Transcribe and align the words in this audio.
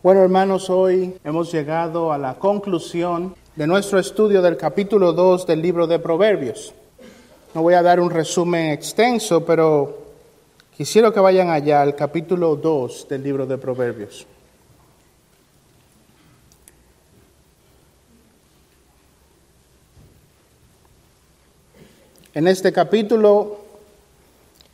Bueno, 0.00 0.22
hermanos, 0.22 0.70
hoy 0.70 1.18
hemos 1.24 1.50
llegado 1.50 2.12
a 2.12 2.18
la 2.18 2.34
conclusión 2.34 3.34
de 3.56 3.66
nuestro 3.66 3.98
estudio 3.98 4.40
del 4.40 4.56
capítulo 4.56 5.12
2 5.12 5.44
del 5.44 5.60
libro 5.60 5.88
de 5.88 5.98
Proverbios. 5.98 6.72
No 7.52 7.62
voy 7.62 7.74
a 7.74 7.82
dar 7.82 7.98
un 7.98 8.08
resumen 8.08 8.70
extenso, 8.70 9.44
pero 9.44 9.98
quisiera 10.76 11.10
que 11.10 11.18
vayan 11.18 11.50
allá 11.50 11.82
al 11.82 11.96
capítulo 11.96 12.54
2 12.54 13.08
del 13.08 13.24
libro 13.24 13.44
de 13.44 13.58
Proverbios. 13.58 14.24
En 22.34 22.46
este 22.46 22.72
capítulo 22.72 23.58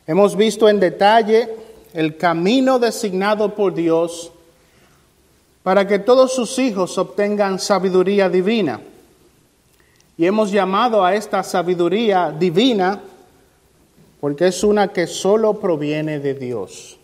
hemos 0.05 0.35
visto 0.35 0.69
en 0.69 0.79
detalle 0.79 1.49
el 1.93 2.15
camino 2.15 2.77
designado 2.77 3.55
por 3.55 3.73
Dios 3.73 4.31
para 5.65 5.87
que 5.87 5.97
todos 5.97 6.31
sus 6.31 6.59
hijos 6.59 6.95
obtengan 6.99 7.57
sabiduría 7.57 8.29
divina. 8.29 8.81
Y 10.15 10.27
hemos 10.27 10.51
llamado 10.51 11.03
a 11.03 11.15
esta 11.15 11.41
sabiduría 11.41 12.29
divina 12.29 13.01
porque 14.21 14.45
es 14.45 14.63
una 14.63 14.89
que 14.89 15.07
solo 15.07 15.55
proviene 15.55 16.19
de 16.19 16.35
Dios. 16.35 16.99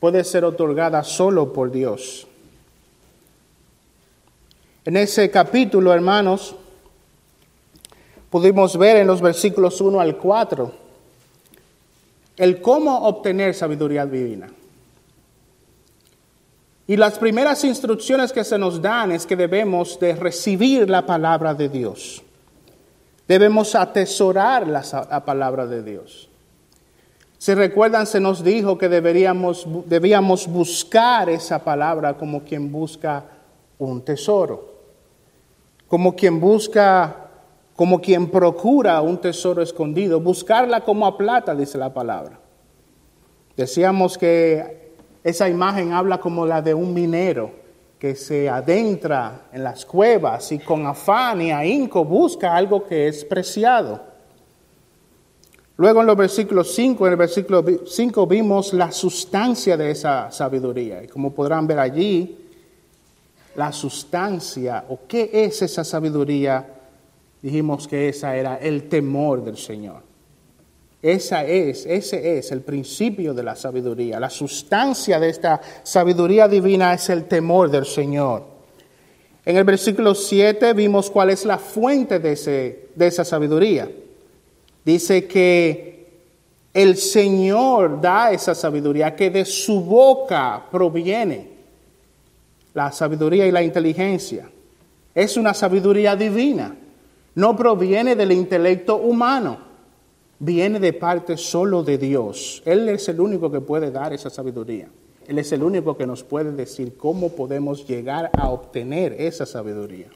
Puede 0.00 0.24
ser 0.24 0.46
otorgada 0.46 1.04
solo 1.04 1.52
por 1.52 1.70
Dios. 1.70 2.26
En 4.86 4.96
ese 4.96 5.30
capítulo, 5.30 5.92
hermanos, 5.92 6.56
pudimos 8.30 8.78
ver 8.78 8.96
en 8.96 9.06
los 9.06 9.20
versículos 9.20 9.82
1 9.82 10.00
al 10.00 10.16
4 10.16 10.72
el 12.38 12.62
cómo 12.62 13.06
obtener 13.06 13.54
sabiduría 13.54 14.06
divina. 14.06 14.48
Y 16.88 16.96
las 16.96 17.18
primeras 17.18 17.64
instrucciones 17.64 18.32
que 18.32 18.44
se 18.44 18.58
nos 18.58 18.80
dan 18.80 19.10
es 19.10 19.26
que 19.26 19.34
debemos 19.34 19.98
de 19.98 20.14
recibir 20.14 20.88
la 20.88 21.04
palabra 21.04 21.52
de 21.52 21.68
Dios. 21.68 22.22
Debemos 23.26 23.74
atesorar 23.74 24.68
la, 24.68 24.84
la 25.10 25.24
palabra 25.24 25.66
de 25.66 25.82
Dios. 25.82 26.28
Si 27.38 27.54
recuerdan, 27.54 28.06
se 28.06 28.20
nos 28.20 28.42
dijo 28.44 28.78
que 28.78 28.88
deberíamos, 28.88 29.66
debíamos 29.86 30.46
buscar 30.46 31.28
esa 31.28 31.58
palabra 31.58 32.14
como 32.14 32.44
quien 32.44 32.70
busca 32.70 33.24
un 33.78 34.02
tesoro, 34.02 34.74
como 35.88 36.14
quien 36.14 36.40
busca, 36.40 37.16
como 37.74 38.00
quien 38.00 38.30
procura 38.30 39.02
un 39.02 39.18
tesoro 39.18 39.60
escondido, 39.60 40.20
buscarla 40.20 40.82
como 40.82 41.04
a 41.06 41.18
plata, 41.18 41.54
dice 41.54 41.78
la 41.78 41.92
palabra. 41.92 42.38
Decíamos 43.56 44.16
que 44.16 44.85
esa 45.26 45.48
imagen 45.48 45.92
habla 45.92 46.20
como 46.20 46.46
la 46.46 46.62
de 46.62 46.72
un 46.72 46.94
minero 46.94 47.50
que 47.98 48.14
se 48.14 48.48
adentra 48.48 49.48
en 49.52 49.64
las 49.64 49.84
cuevas 49.84 50.52
y 50.52 50.60
con 50.60 50.86
afán 50.86 51.40
y 51.42 51.50
ahínco 51.50 52.04
busca 52.04 52.54
algo 52.54 52.86
que 52.86 53.08
es 53.08 53.24
preciado. 53.24 54.00
Luego 55.78 56.00
en 56.00 56.06
los 56.06 56.16
versículos 56.16 56.72
5, 56.72 57.06
en 57.06 57.12
el 57.12 57.18
versículo 57.18 57.64
5 57.84 58.26
vimos 58.28 58.72
la 58.72 58.92
sustancia 58.92 59.76
de 59.76 59.90
esa 59.90 60.30
sabiduría. 60.30 61.02
Y 61.02 61.08
como 61.08 61.32
podrán 61.32 61.66
ver 61.66 61.80
allí, 61.80 62.46
la 63.56 63.72
sustancia 63.72 64.84
o 64.88 65.00
qué 65.08 65.28
es 65.32 65.60
esa 65.60 65.82
sabiduría, 65.82 66.72
dijimos 67.42 67.88
que 67.88 68.10
esa 68.10 68.36
era 68.36 68.58
el 68.58 68.88
temor 68.88 69.42
del 69.42 69.56
Señor. 69.56 70.05
Esa 71.02 71.44
es, 71.44 71.84
ese 71.86 72.38
es 72.38 72.50
el 72.52 72.62
principio 72.62 73.34
de 73.34 73.42
la 73.42 73.54
sabiduría. 73.54 74.18
La 74.18 74.30
sustancia 74.30 75.20
de 75.20 75.28
esta 75.28 75.60
sabiduría 75.82 76.48
divina 76.48 76.94
es 76.94 77.08
el 77.10 77.26
temor 77.26 77.70
del 77.70 77.84
Señor. 77.84 78.44
En 79.44 79.56
el 79.56 79.64
versículo 79.64 80.14
7 80.14 80.72
vimos 80.72 81.10
cuál 81.10 81.30
es 81.30 81.44
la 81.44 81.58
fuente 81.58 82.18
de, 82.18 82.32
ese, 82.32 82.88
de 82.94 83.06
esa 83.06 83.24
sabiduría. 83.24 83.88
Dice 84.84 85.26
que 85.26 86.06
el 86.72 86.96
Señor 86.96 88.00
da 88.00 88.32
esa 88.32 88.54
sabiduría, 88.54 89.14
que 89.14 89.30
de 89.30 89.44
su 89.44 89.82
boca 89.82 90.66
proviene 90.70 91.50
la 92.74 92.90
sabiduría 92.90 93.46
y 93.46 93.52
la 93.52 93.62
inteligencia. 93.62 94.50
Es 95.14 95.36
una 95.36 95.54
sabiduría 95.54 96.16
divina, 96.16 96.74
no 97.34 97.56
proviene 97.56 98.16
del 98.16 98.32
intelecto 98.32 98.96
humano 98.96 99.65
viene 100.38 100.80
de 100.80 100.92
parte 100.92 101.36
solo 101.36 101.82
de 101.82 101.98
Dios. 101.98 102.62
Él 102.64 102.88
es 102.88 103.08
el 103.08 103.20
único 103.20 103.50
que 103.50 103.60
puede 103.60 103.90
dar 103.90 104.12
esa 104.12 104.30
sabiduría. 104.30 104.88
Él 105.26 105.38
es 105.38 105.50
el 105.52 105.62
único 105.62 105.96
que 105.96 106.06
nos 106.06 106.22
puede 106.22 106.52
decir 106.52 106.96
cómo 106.96 107.30
podemos 107.30 107.86
llegar 107.86 108.30
a 108.32 108.48
obtener 108.48 109.14
esa 109.18 109.44
sabiduría. 109.44 110.08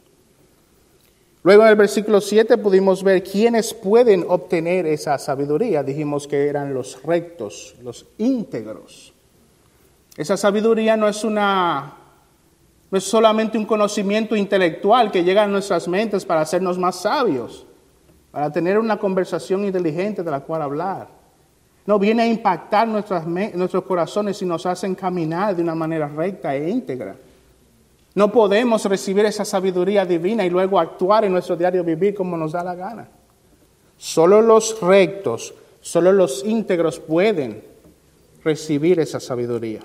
Luego 1.42 1.62
en 1.62 1.68
el 1.70 1.76
versículo 1.76 2.20
7 2.20 2.58
pudimos 2.58 3.02
ver 3.02 3.24
quiénes 3.24 3.72
pueden 3.72 4.24
obtener 4.28 4.86
esa 4.86 5.18
sabiduría. 5.18 5.82
Dijimos 5.82 6.28
que 6.28 6.46
eran 6.46 6.74
los 6.74 7.02
rectos, 7.02 7.74
los 7.82 8.06
íntegros. 8.18 9.14
Esa 10.16 10.36
sabiduría 10.36 10.96
no 10.96 11.08
es 11.08 11.24
una 11.24 11.96
no 12.90 12.98
es 12.98 13.04
solamente 13.04 13.56
un 13.56 13.66
conocimiento 13.66 14.34
intelectual 14.34 15.12
que 15.12 15.22
llega 15.22 15.44
a 15.44 15.46
nuestras 15.46 15.86
mentes 15.86 16.24
para 16.24 16.40
hacernos 16.40 16.76
más 16.76 16.96
sabios 16.96 17.64
para 18.30 18.50
tener 18.50 18.78
una 18.78 18.98
conversación 18.98 19.64
inteligente 19.64 20.22
de 20.22 20.30
la 20.30 20.40
cual 20.40 20.62
hablar. 20.62 21.08
No 21.86 21.98
viene 21.98 22.22
a 22.22 22.26
impactar 22.26 22.86
nuestros 22.86 23.84
corazones 23.84 24.40
y 24.42 24.46
nos 24.46 24.66
hacen 24.66 24.94
caminar 24.94 25.56
de 25.56 25.62
una 25.62 25.74
manera 25.74 26.06
recta 26.08 26.54
e 26.54 26.68
íntegra. 26.68 27.16
No 28.14 28.30
podemos 28.30 28.84
recibir 28.84 29.24
esa 29.24 29.44
sabiduría 29.44 30.04
divina 30.04 30.44
y 30.44 30.50
luego 30.50 30.78
actuar 30.78 31.24
en 31.24 31.32
nuestro 31.32 31.56
diario 31.56 31.82
vivir 31.82 32.14
como 32.14 32.36
nos 32.36 32.52
da 32.52 32.62
la 32.62 32.74
gana. 32.74 33.08
Solo 33.96 34.42
los 34.42 34.80
rectos, 34.80 35.54
solo 35.80 36.12
los 36.12 36.44
íntegros 36.44 36.98
pueden 36.98 37.62
recibir 38.44 39.00
esa 39.00 39.20
sabiduría. 39.20 39.80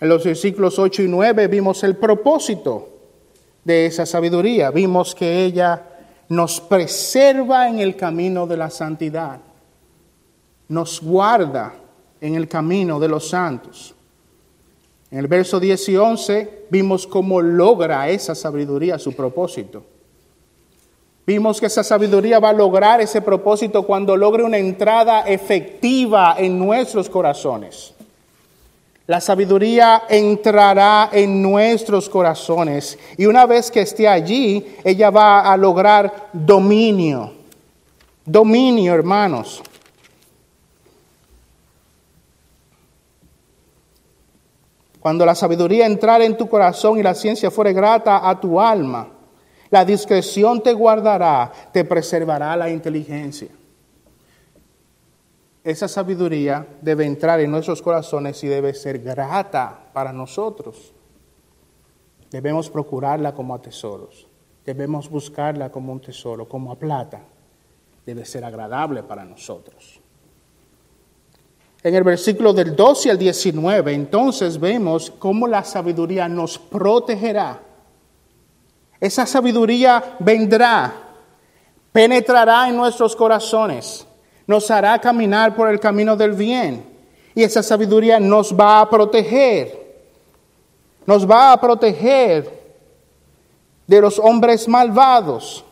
En 0.00 0.08
los 0.08 0.24
versículos 0.24 0.78
8 0.78 1.02
y 1.02 1.08
9 1.08 1.46
vimos 1.48 1.82
el 1.84 1.96
propósito 1.96 2.88
de 3.64 3.86
esa 3.86 4.06
sabiduría. 4.06 4.70
Vimos 4.70 5.14
que 5.14 5.44
ella 5.44 5.89
nos 6.30 6.60
preserva 6.60 7.68
en 7.68 7.80
el 7.80 7.96
camino 7.96 8.46
de 8.46 8.56
la 8.56 8.70
santidad, 8.70 9.40
nos 10.68 11.00
guarda 11.02 11.74
en 12.20 12.36
el 12.36 12.46
camino 12.46 13.00
de 13.00 13.08
los 13.08 13.28
santos. 13.28 13.94
En 15.10 15.18
el 15.18 15.26
verso 15.26 15.58
10 15.58 15.88
y 15.88 15.96
11 15.96 16.66
vimos 16.70 17.08
cómo 17.08 17.42
logra 17.42 18.08
esa 18.08 18.36
sabiduría 18.36 18.96
su 18.96 19.12
propósito. 19.12 19.82
Vimos 21.26 21.58
que 21.58 21.66
esa 21.66 21.82
sabiduría 21.82 22.38
va 22.38 22.50
a 22.50 22.54
lograr 22.54 23.00
ese 23.00 23.20
propósito 23.20 23.84
cuando 23.84 24.16
logre 24.16 24.44
una 24.44 24.58
entrada 24.58 25.22
efectiva 25.22 26.36
en 26.38 26.60
nuestros 26.60 27.10
corazones. 27.10 27.92
La 29.10 29.20
sabiduría 29.20 30.04
entrará 30.08 31.10
en 31.12 31.42
nuestros 31.42 32.08
corazones 32.08 32.96
y 33.16 33.26
una 33.26 33.44
vez 33.44 33.68
que 33.68 33.80
esté 33.80 34.06
allí, 34.06 34.76
ella 34.84 35.10
va 35.10 35.52
a 35.52 35.56
lograr 35.56 36.28
dominio. 36.32 37.32
Dominio, 38.24 38.94
hermanos. 38.94 39.64
Cuando 45.00 45.26
la 45.26 45.34
sabiduría 45.34 45.86
entrara 45.86 46.24
en 46.24 46.36
tu 46.36 46.48
corazón 46.48 46.96
y 46.96 47.02
la 47.02 47.14
ciencia 47.14 47.50
fuere 47.50 47.72
grata 47.72 48.30
a 48.30 48.38
tu 48.38 48.60
alma, 48.60 49.08
la 49.70 49.84
discreción 49.84 50.62
te 50.62 50.72
guardará, 50.72 51.50
te 51.72 51.84
preservará 51.84 52.56
la 52.56 52.70
inteligencia 52.70 53.48
esa 55.62 55.88
sabiduría 55.88 56.66
debe 56.80 57.04
entrar 57.04 57.40
en 57.40 57.50
nuestros 57.50 57.82
corazones 57.82 58.42
y 58.44 58.48
debe 58.48 58.72
ser 58.72 58.98
grata 59.00 59.90
para 59.92 60.12
nosotros. 60.12 60.94
Debemos 62.30 62.70
procurarla 62.70 63.34
como 63.34 63.54
a 63.54 63.60
tesoros. 63.60 64.26
Debemos 64.64 65.10
buscarla 65.10 65.70
como 65.70 65.92
un 65.92 66.00
tesoro, 66.00 66.48
como 66.48 66.72
a 66.72 66.78
plata. 66.78 67.20
Debe 68.06 68.24
ser 68.24 68.44
agradable 68.44 69.02
para 69.02 69.24
nosotros. 69.24 70.00
En 71.82 71.94
el 71.94 72.04
versículo 72.04 72.52
del 72.52 72.76
12 72.76 73.10
al 73.10 73.18
19, 73.18 73.92
entonces 73.92 74.58
vemos 74.58 75.10
cómo 75.10 75.46
la 75.46 75.64
sabiduría 75.64 76.28
nos 76.28 76.58
protegerá. 76.58 77.60
Esa 78.98 79.26
sabiduría 79.26 80.16
vendrá, 80.20 80.92
penetrará 81.92 82.68
en 82.68 82.76
nuestros 82.76 83.16
corazones 83.16 84.06
nos 84.50 84.68
hará 84.68 84.98
caminar 84.98 85.54
por 85.54 85.68
el 85.68 85.78
camino 85.78 86.16
del 86.16 86.32
bien. 86.32 86.84
Y 87.36 87.44
esa 87.44 87.62
sabiduría 87.62 88.18
nos 88.18 88.52
va 88.52 88.80
a 88.80 88.90
proteger. 88.90 90.02
Nos 91.06 91.24
va 91.24 91.52
a 91.52 91.60
proteger 91.60 92.50
de 93.86 94.00
los 94.00 94.18
hombres 94.18 94.66
malvados. 94.66 95.64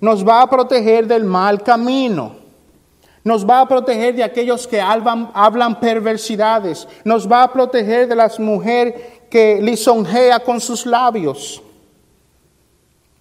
Nos 0.00 0.26
va 0.26 0.42
a 0.42 0.50
proteger 0.50 1.06
del 1.06 1.22
mal 1.22 1.62
camino. 1.62 2.34
Nos 3.22 3.48
va 3.48 3.60
a 3.60 3.68
proteger 3.68 4.16
de 4.16 4.24
aquellos 4.24 4.66
que 4.66 4.80
hablan, 4.80 5.78
perversidades. 5.78 6.88
Nos 7.04 7.30
va 7.30 7.44
a 7.44 7.52
proteger 7.52 8.08
de 8.08 8.16
las 8.16 8.40
mujeres 8.40 8.94
que 9.30 9.62
lisonjea 9.62 10.40
con 10.40 10.60
sus 10.60 10.84
labios. 10.84 11.62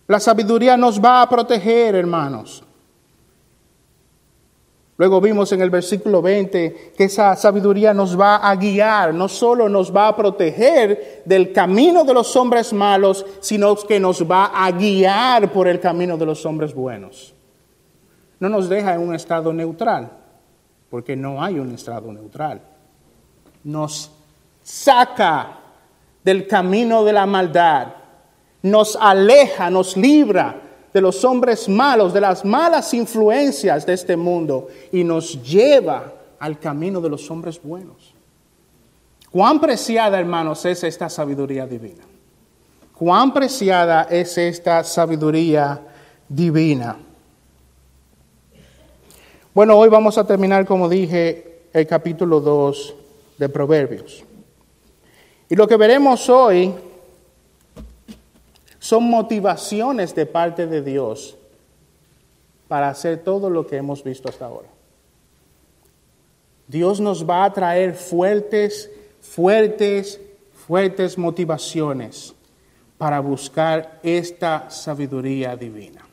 La 0.08 0.20
sabiduría 0.20 0.76
nos 0.76 1.00
va 1.00 1.22
a 1.22 1.30
proteger, 1.30 1.94
hermanos. 1.94 2.64
Luego 4.98 5.22
vimos 5.22 5.52
en 5.52 5.62
el 5.62 5.70
versículo 5.70 6.24
20 6.24 6.94
que 6.98 7.04
esa 7.04 7.36
sabiduría 7.36 7.94
nos 7.94 8.20
va 8.20 8.38
a 8.38 8.56
guiar, 8.56 9.14
no 9.14 9.28
solo 9.28 9.70
nos 9.70 9.96
va 9.96 10.08
a 10.08 10.16
proteger 10.16 11.22
del 11.24 11.54
camino 11.54 12.04
de 12.04 12.16
los 12.16 12.36
hombres 12.36 12.74
malos, 12.74 13.24
sino 13.40 13.76
que 13.76 14.00
nos 14.00 14.30
va 14.30 14.46
a 14.46 14.72
guiar 14.72 15.54
por 15.54 15.68
el 15.68 15.80
camino 15.80 16.18
de 16.18 16.26
los 16.26 16.44
hombres 16.48 16.74
buenos. 16.74 17.36
No 18.40 18.50
nos 18.50 18.70
deja 18.70 18.96
en 18.96 19.02
un 19.02 19.14
estado 19.14 19.54
neutral, 19.54 20.10
porque 20.90 21.16
no 21.16 21.44
hay 21.44 21.60
un 21.60 21.76
estado 21.76 22.12
neutral. 22.12 22.62
Nos 23.64 24.12
saca 24.64 25.60
del 26.24 26.48
camino 26.48 27.04
de 27.04 27.14
la 27.14 27.28
maldad, 27.28 27.88
nos 28.64 28.96
aleja, 28.96 29.70
nos 29.70 29.96
libra 29.96 30.67
de 30.94 31.02
los 31.02 31.24
hombres 31.24 31.68
malos, 31.68 32.14
de 32.14 32.22
las 32.22 32.44
malas 32.44 32.94
influencias 32.94 33.86
de 33.86 33.94
este 33.94 34.16
mundo 34.16 34.68
y 34.92 35.04
nos 35.04 35.42
lleva 35.44 36.14
al 36.40 36.60
camino 36.60 37.02
de 37.02 37.10
los 37.10 37.30
hombres 37.30 37.62
buenos. 37.62 38.14
Cuán 39.32 39.60
preciada, 39.60 40.20
hermanos, 40.20 40.66
es 40.66 40.84
esta 40.84 41.10
sabiduría 41.10 41.68
divina. 41.68 42.04
Cuán 42.98 43.34
preciada 43.34 44.04
es 44.04 44.38
esta 44.38 44.84
sabiduría 44.84 45.80
divina. 46.28 46.98
Bueno, 49.54 49.76
hoy 49.76 49.90
vamos 49.90 50.18
a 50.18 50.26
terminar, 50.26 50.66
como 50.66 50.88
dije, 50.88 51.64
el 51.74 51.86
capítulo 51.86 52.40
2 52.40 52.96
de 53.38 53.50
Proverbios. 53.50 54.24
Y 55.50 55.56
lo 55.56 55.68
que 55.68 55.78
veremos 55.78 56.30
hoy 56.30 56.74
son 58.88 59.10
motivaciones 59.10 60.16
de 60.16 60.26
parte 60.26 60.66
de 60.66 60.82
Dios 60.82 61.36
para 62.70 62.88
hacer 62.88 63.22
todo 63.22 63.50
lo 63.50 63.68
que 63.68 63.76
hemos 63.76 64.02
visto 64.02 64.30
hasta 64.30 64.46
ahora. 64.46 64.70
Dios 66.70 67.02
nos 67.02 67.30
va 67.30 67.44
a 67.44 67.52
traer 67.52 67.96
fuertes, 67.96 68.90
fuertes, 69.20 70.22
fuertes 70.66 71.18
motivaciones 71.18 72.34
para 72.98 73.20
buscar 73.20 74.00
esta 74.04 74.70
sabiduría 74.70 75.58
divina. 75.58 76.08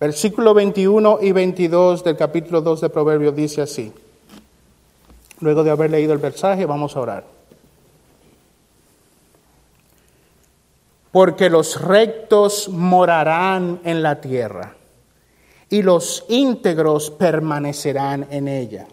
Versículo 0.00 0.54
21 0.54 1.18
y 1.20 1.32
22 1.32 2.02
del 2.02 2.16
capítulo 2.16 2.62
2 2.62 2.80
de 2.80 2.88
Proverbios 2.88 3.36
dice 3.36 3.60
así. 3.60 3.92
Luego 5.40 5.62
de 5.64 5.70
haber 5.70 5.90
leído 5.90 6.14
el 6.14 6.18
versaje, 6.18 6.64
vamos 6.64 6.96
a 6.96 7.00
orar. 7.00 7.33
Porque 11.14 11.48
los 11.48 11.80
rectos 11.80 12.68
morarán 12.68 13.80
en 13.84 14.02
la 14.02 14.20
tierra 14.20 14.74
y 15.70 15.80
los 15.80 16.24
íntegros 16.28 17.12
permanecerán 17.12 18.26
en 18.30 18.48
ella. 18.48 18.88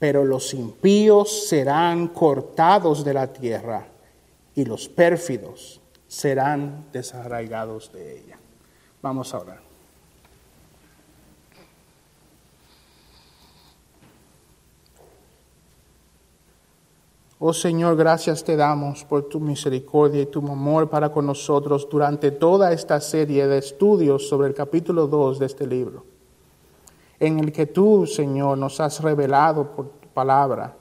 Pero 0.00 0.24
los 0.24 0.52
impíos 0.54 1.46
serán 1.46 2.08
cortados 2.08 3.04
de 3.04 3.14
la 3.14 3.32
tierra 3.32 3.86
y 4.56 4.64
los 4.64 4.88
pérfidos 4.88 5.80
serán 6.08 6.86
desarraigados 6.90 7.92
de 7.92 8.18
ella. 8.18 8.38
Vamos 9.00 9.32
a 9.34 9.38
orar. 9.38 9.67
Oh 17.40 17.52
Señor, 17.52 17.94
gracias 17.94 18.42
te 18.42 18.56
damos 18.56 19.04
por 19.04 19.28
tu 19.28 19.38
misericordia 19.38 20.22
y 20.22 20.26
tu 20.26 20.40
amor 20.40 20.90
para 20.90 21.12
con 21.12 21.24
nosotros 21.24 21.88
durante 21.88 22.32
toda 22.32 22.72
esta 22.72 23.00
serie 23.00 23.46
de 23.46 23.58
estudios 23.58 24.28
sobre 24.28 24.48
el 24.48 24.54
capítulo 24.54 25.06
2 25.06 25.38
de 25.38 25.46
este 25.46 25.64
libro, 25.64 26.04
en 27.20 27.38
el 27.38 27.52
que 27.52 27.66
tú, 27.66 28.06
Señor, 28.06 28.58
nos 28.58 28.80
has 28.80 29.00
revelado 29.00 29.70
por 29.70 29.86
tu 30.00 30.08
palabra 30.08 30.74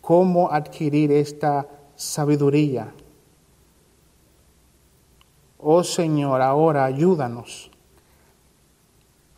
cómo 0.00 0.48
adquirir 0.52 1.10
esta 1.10 1.66
sabiduría. 1.96 2.94
Oh 5.58 5.82
Señor, 5.82 6.40
ahora 6.40 6.84
ayúdanos 6.84 7.68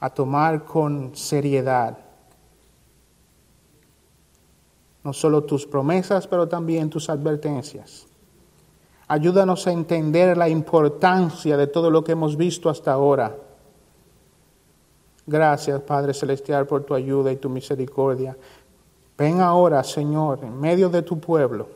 a 0.01 0.11
tomar 0.11 0.65
con 0.65 1.17
seriedad 1.17 2.12
no 5.05 5.13
solo 5.13 5.45
tus 5.45 5.67
promesas, 5.67 6.27
pero 6.27 6.49
también 6.49 6.91
tus 6.91 7.09
advertencias. 7.09 8.07
Ayúdanos 9.09 9.67
a 9.67 9.73
entender 9.73 10.37
la 10.37 10.49
importancia 10.49 11.57
de 11.57 11.67
todo 11.67 11.91
lo 11.91 12.05
que 12.05 12.13
hemos 12.13 12.37
visto 12.37 12.71
hasta 12.71 12.93
ahora. 12.93 13.37
Gracias, 15.27 15.81
Padre 15.83 16.15
Celestial, 16.15 16.67
por 16.67 16.85
tu 16.85 16.95
ayuda 16.95 17.31
y 17.31 17.37
tu 17.37 17.49
misericordia. 17.49 18.37
Ven 19.19 19.41
ahora, 19.41 19.85
Señor, 19.85 20.41
en 20.43 20.59
medio 20.59 20.89
de 20.89 21.03
tu 21.03 21.21
pueblo. 21.21 21.69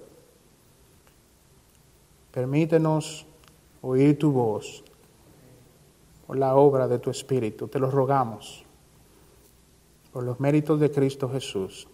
Permítenos 2.33 3.27
oír 3.83 4.19
tu 4.19 4.33
voz 4.33 4.83
por 6.27 6.37
la 6.37 6.57
obra 6.57 6.89
de 6.89 6.99
tu 6.99 7.11
Espíritu. 7.11 7.69
Te 7.69 7.79
lo 7.79 7.91
rogamos 7.91 8.65
por 10.13 10.25
los 10.25 10.41
méritos 10.41 10.81
de 10.81 10.91
Cristo 10.91 11.29
Jesús. 11.29 11.87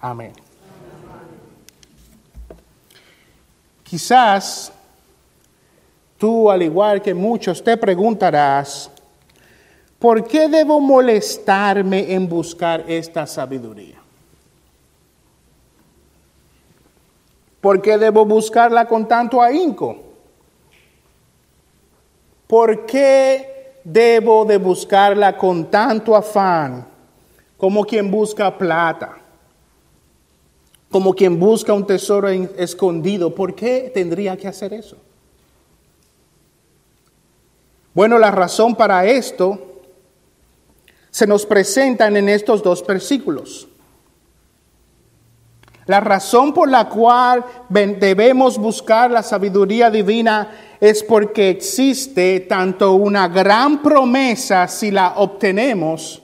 Amén. 0.00 0.32
Quizás 3.88 4.72
tú, 6.18 6.50
al 6.50 6.62
igual 6.62 7.00
que 7.00 7.14
muchos, 7.14 7.62
te 7.62 7.76
preguntarás, 7.76 8.90
¿por 9.98 10.24
qué 10.24 10.48
debo 10.48 10.80
molestarme 10.80 12.12
en 12.12 12.28
buscar 12.28 12.84
esta 12.88 13.26
sabiduría? 13.28 13.96
¿Por 17.60 17.80
qué 17.80 17.96
debo 17.96 18.24
buscarla 18.24 18.86
con 18.86 19.06
tanto 19.06 19.40
ahínco? 19.40 19.96
¿Por 22.46 22.86
qué 22.86 23.80
debo 23.84 24.44
de 24.44 24.58
buscarla 24.58 25.36
con 25.36 25.70
tanto 25.70 26.16
afán 26.16 26.86
como 27.56 27.84
quien 27.84 28.10
busca 28.10 28.56
plata? 28.56 29.25
Como 30.90 31.14
quien 31.14 31.38
busca 31.38 31.72
un 31.72 31.86
tesoro 31.86 32.28
escondido. 32.28 33.34
¿Por 33.34 33.54
qué 33.54 33.90
tendría 33.92 34.36
que 34.36 34.48
hacer 34.48 34.72
eso? 34.72 34.96
Bueno, 37.94 38.18
la 38.18 38.30
razón 38.30 38.74
para 38.74 39.06
esto 39.06 39.58
se 41.10 41.26
nos 41.26 41.46
presentan 41.46 42.16
en 42.16 42.28
estos 42.28 42.62
dos 42.62 42.86
versículos. 42.86 43.68
La 45.86 46.00
razón 46.00 46.52
por 46.52 46.68
la 46.68 46.88
cual 46.88 47.44
debemos 47.70 48.58
buscar 48.58 49.10
la 49.10 49.22
sabiduría 49.22 49.88
divina 49.88 50.76
es 50.80 51.02
porque 51.02 51.48
existe 51.48 52.40
tanto 52.40 52.92
una 52.94 53.28
gran 53.28 53.82
promesa 53.82 54.66
si 54.66 54.90
la 54.90 55.14
obtenemos, 55.16 56.22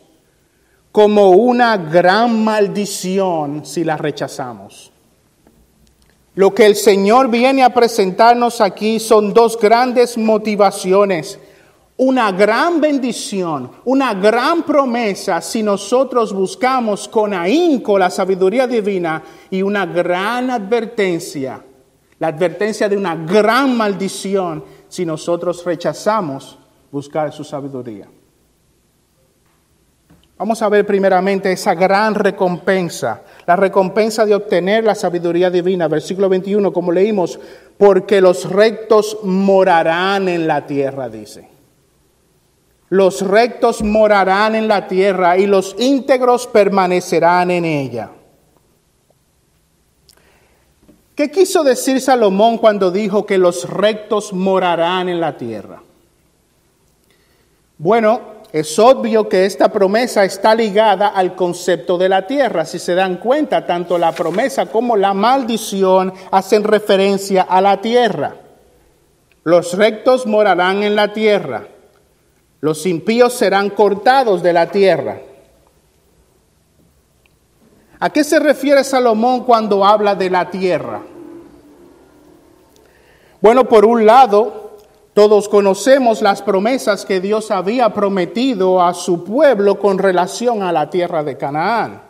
como 0.93 1.31
una 1.31 1.79
gran 1.79 2.45
maldición 2.45 3.65
si 3.65 3.83
la 3.83 3.97
rechazamos. 3.97 4.93
Lo 6.35 6.55
que 6.55 6.67
el 6.67 6.77
Señor 6.77 7.31
viene 7.31 7.65
a 7.65 7.75
presentarnos 7.75 8.61
aquí 8.61 9.01
son 9.01 9.33
dos 9.33 9.59
grandes 9.59 10.17
motivaciones. 10.19 11.39
Una 11.97 12.33
gran 12.33 12.81
bendición, 12.81 13.71
una 13.85 14.15
gran 14.15 14.63
promesa 14.63 15.41
si 15.41 15.63
nosotros 15.63 16.33
buscamos 16.33 17.09
con 17.09 17.33
ahínco 17.33 17.99
la 17.99 18.11
sabiduría 18.11 18.67
divina 18.67 19.23
y 19.51 19.63
una 19.63 19.87
gran 19.87 20.51
advertencia, 20.51 21.63
la 22.19 22.29
advertencia 22.29 22.89
de 22.89 22.97
una 22.97 23.15
gran 23.15 23.77
maldición 23.77 24.65
si 24.89 25.05
nosotros 25.05 25.65
rechazamos 25.65 26.59
buscar 26.91 27.33
su 27.33 27.45
sabiduría. 27.45 28.09
Vamos 30.39 30.61
a 30.63 30.69
ver 30.69 30.85
primeramente 30.87 31.53
esa 31.53 31.75
gran 31.75 32.15
recompensa, 32.15 33.23
la 33.47 33.55
recompensa 33.55 34.25
de 34.25 34.35
obtener 34.35 34.83
la 34.83 34.95
sabiduría 34.95 35.51
divina. 35.51 35.89
Versículo 35.89 36.29
21, 36.29 36.73
como 36.73 36.91
leímos, 36.91 37.39
porque 37.79 38.21
los 38.21 38.51
rectos 38.51 39.19
morarán 39.23 40.29
en 40.29 40.47
la 40.47 40.67
tierra, 40.67 41.09
dice. 41.09 41.49
Los 42.89 43.23
rectos 43.23 43.83
morarán 43.83 44.55
en 44.55 44.69
la 44.69 44.87
tierra 44.87 45.39
y 45.39 45.47
los 45.47 45.77
íntegros 45.79 46.47
permanecerán 46.47 47.51
en 47.51 47.65
ella. 47.65 48.11
¿Qué 51.15 51.31
quiso 51.31 51.63
decir 51.63 52.01
Salomón 52.01 52.59
cuando 52.59 52.91
dijo 52.91 53.27
que 53.27 53.39
los 53.39 53.69
rectos 53.69 54.33
morarán 54.33 55.09
en 55.09 55.21
la 55.21 55.37
tierra? 55.37 55.83
Bueno, 57.79 58.32
es 58.53 58.79
obvio 58.79 59.31
que 59.31 59.47
esta 59.47 59.73
promesa 59.73 60.25
está 60.25 60.55
ligada 60.55 61.09
al 61.09 61.35
concepto 61.35 61.97
de 61.97 62.11
la 62.11 62.27
tierra. 62.27 62.67
Si 62.67 62.79
se 62.79 62.95
dan 62.95 63.17
cuenta, 63.17 63.65
tanto 63.65 63.97
la 63.97 64.13
promesa 64.13 64.67
como 64.67 64.97
la 64.97 65.15
maldición 65.15 66.13
hacen 66.31 66.63
referencia 66.63 67.43
a 67.43 67.63
la 67.63 67.81
tierra. 67.81 68.37
Los 69.45 69.77
rectos 69.77 70.27
morarán 70.27 70.83
en 70.83 70.95
la 70.95 71.13
tierra, 71.13 71.67
los 72.61 72.87
impíos 72.87 73.33
serán 73.33 73.71
cortados 73.71 74.43
de 74.43 74.53
la 74.53 74.67
tierra. 74.69 75.19
¿A 77.99 78.11
qué 78.11 78.23
se 78.23 78.39
refiere 78.39 78.85
Salomón 78.85 79.45
cuando 79.45 79.85
habla 79.85 80.15
de 80.15 80.31
la 80.31 80.51
tierra? 80.51 81.03
Bueno, 83.41 83.65
por 83.69 83.85
un 83.85 84.07
lado, 84.07 84.62
todos 85.15 85.49
conocemos 85.49 86.23
las 86.23 86.43
promesas 86.43 87.05
que 87.05 87.21
Dios 87.21 87.51
había 87.51 87.93
prometido 87.93 88.83
a 88.83 88.95
su 88.95 89.25
pueblo 89.25 89.79
con 89.79 89.99
relación 89.99 90.63
a 90.63 90.73
la 90.73 90.91
tierra 90.91 91.23
de 91.23 91.37
Canaán. 91.37 92.03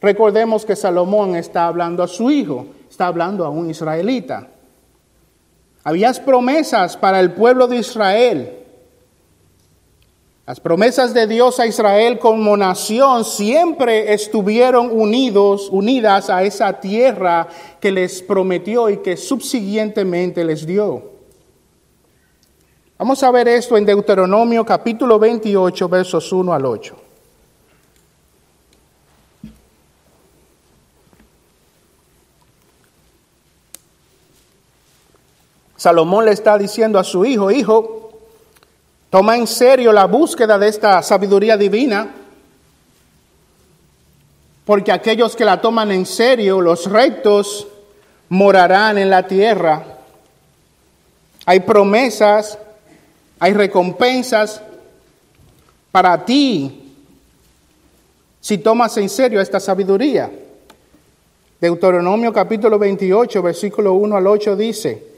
Recordemos 0.00 0.64
que 0.64 0.76
Salomón 0.76 1.34
está 1.34 1.66
hablando 1.66 2.02
a 2.02 2.08
su 2.08 2.30
hijo, 2.30 2.66
está 2.88 3.06
hablando 3.06 3.44
a 3.44 3.50
un 3.50 3.70
israelita. 3.70 4.48
Habías 5.82 6.20
promesas 6.20 6.96
para 6.96 7.18
el 7.18 7.32
pueblo 7.32 7.66
de 7.66 7.78
Israel 7.78 8.58
las 10.48 10.60
promesas 10.60 11.12
de 11.12 11.26
Dios 11.26 11.60
a 11.60 11.66
Israel 11.66 12.18
como 12.18 12.56
nación 12.56 13.26
siempre 13.26 14.14
estuvieron 14.14 14.90
unidos, 14.90 15.68
unidas 15.70 16.30
a 16.30 16.42
esa 16.42 16.80
tierra 16.80 17.48
que 17.78 17.92
les 17.92 18.22
prometió 18.22 18.88
y 18.88 18.96
que 19.02 19.18
subsiguientemente 19.18 20.42
les 20.46 20.66
dio. 20.66 21.17
Vamos 22.98 23.22
a 23.22 23.30
ver 23.30 23.46
esto 23.46 23.76
en 23.76 23.86
Deuteronomio 23.86 24.66
capítulo 24.66 25.20
28 25.20 25.88
versos 25.88 26.32
1 26.32 26.52
al 26.52 26.66
8. 26.66 26.96
Salomón 35.76 36.24
le 36.24 36.32
está 36.32 36.58
diciendo 36.58 36.98
a 36.98 37.04
su 37.04 37.24
hijo, 37.24 37.52
hijo, 37.52 38.10
Toma 39.10 39.36
en 39.36 39.46
serio 39.46 39.92
la 39.92 40.06
búsqueda 40.06 40.58
de 40.58 40.68
esta 40.68 41.00
sabiduría 41.02 41.56
divina, 41.56 42.14
porque 44.66 44.90
aquellos 44.92 45.34
que 45.34 45.46
la 45.46 45.60
toman 45.62 45.92
en 45.92 46.04
serio, 46.04 46.60
los 46.60 46.90
rectos, 46.90 47.68
morarán 48.28 48.98
en 48.98 49.08
la 49.08 49.26
tierra. 49.26 49.82
Hay 51.46 51.60
promesas, 51.60 52.58
hay 53.38 53.52
recompensas 53.52 54.62
para 55.90 56.24
ti 56.24 56.94
si 58.40 58.58
tomas 58.58 58.96
en 58.96 59.08
serio 59.08 59.40
esta 59.40 59.60
sabiduría. 59.60 60.30
Deuteronomio 61.60 62.32
capítulo 62.32 62.78
28, 62.78 63.42
versículo 63.42 63.94
1 63.94 64.16
al 64.16 64.26
8 64.26 64.56
dice, 64.56 65.08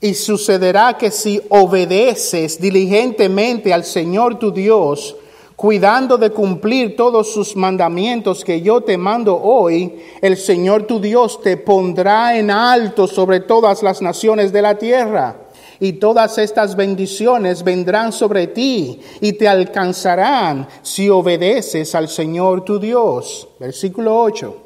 y 0.00 0.14
sucederá 0.14 0.98
que 0.98 1.10
si 1.10 1.40
obedeces 1.48 2.60
diligentemente 2.60 3.72
al 3.72 3.84
Señor 3.84 4.38
tu 4.38 4.50
Dios, 4.50 5.16
cuidando 5.54 6.18
de 6.18 6.30
cumplir 6.30 6.96
todos 6.96 7.32
sus 7.32 7.54
mandamientos 7.54 8.44
que 8.44 8.60
yo 8.60 8.80
te 8.80 8.98
mando 8.98 9.40
hoy, 9.40 10.00
el 10.20 10.36
Señor 10.36 10.82
tu 10.82 11.00
Dios 11.00 11.40
te 11.40 11.56
pondrá 11.56 12.36
en 12.36 12.50
alto 12.50 13.06
sobre 13.06 13.40
todas 13.40 13.82
las 13.82 14.02
naciones 14.02 14.52
de 14.52 14.62
la 14.62 14.76
tierra. 14.76 15.43
Y 15.80 15.94
todas 15.94 16.38
estas 16.38 16.76
bendiciones 16.76 17.62
vendrán 17.64 18.12
sobre 18.12 18.48
ti 18.48 19.00
y 19.20 19.32
te 19.34 19.48
alcanzarán 19.48 20.68
si 20.82 21.08
obedeces 21.08 21.94
al 21.94 22.08
Señor 22.08 22.64
tu 22.64 22.78
Dios. 22.78 23.48
Versículo 23.58 24.20
8. 24.20 24.64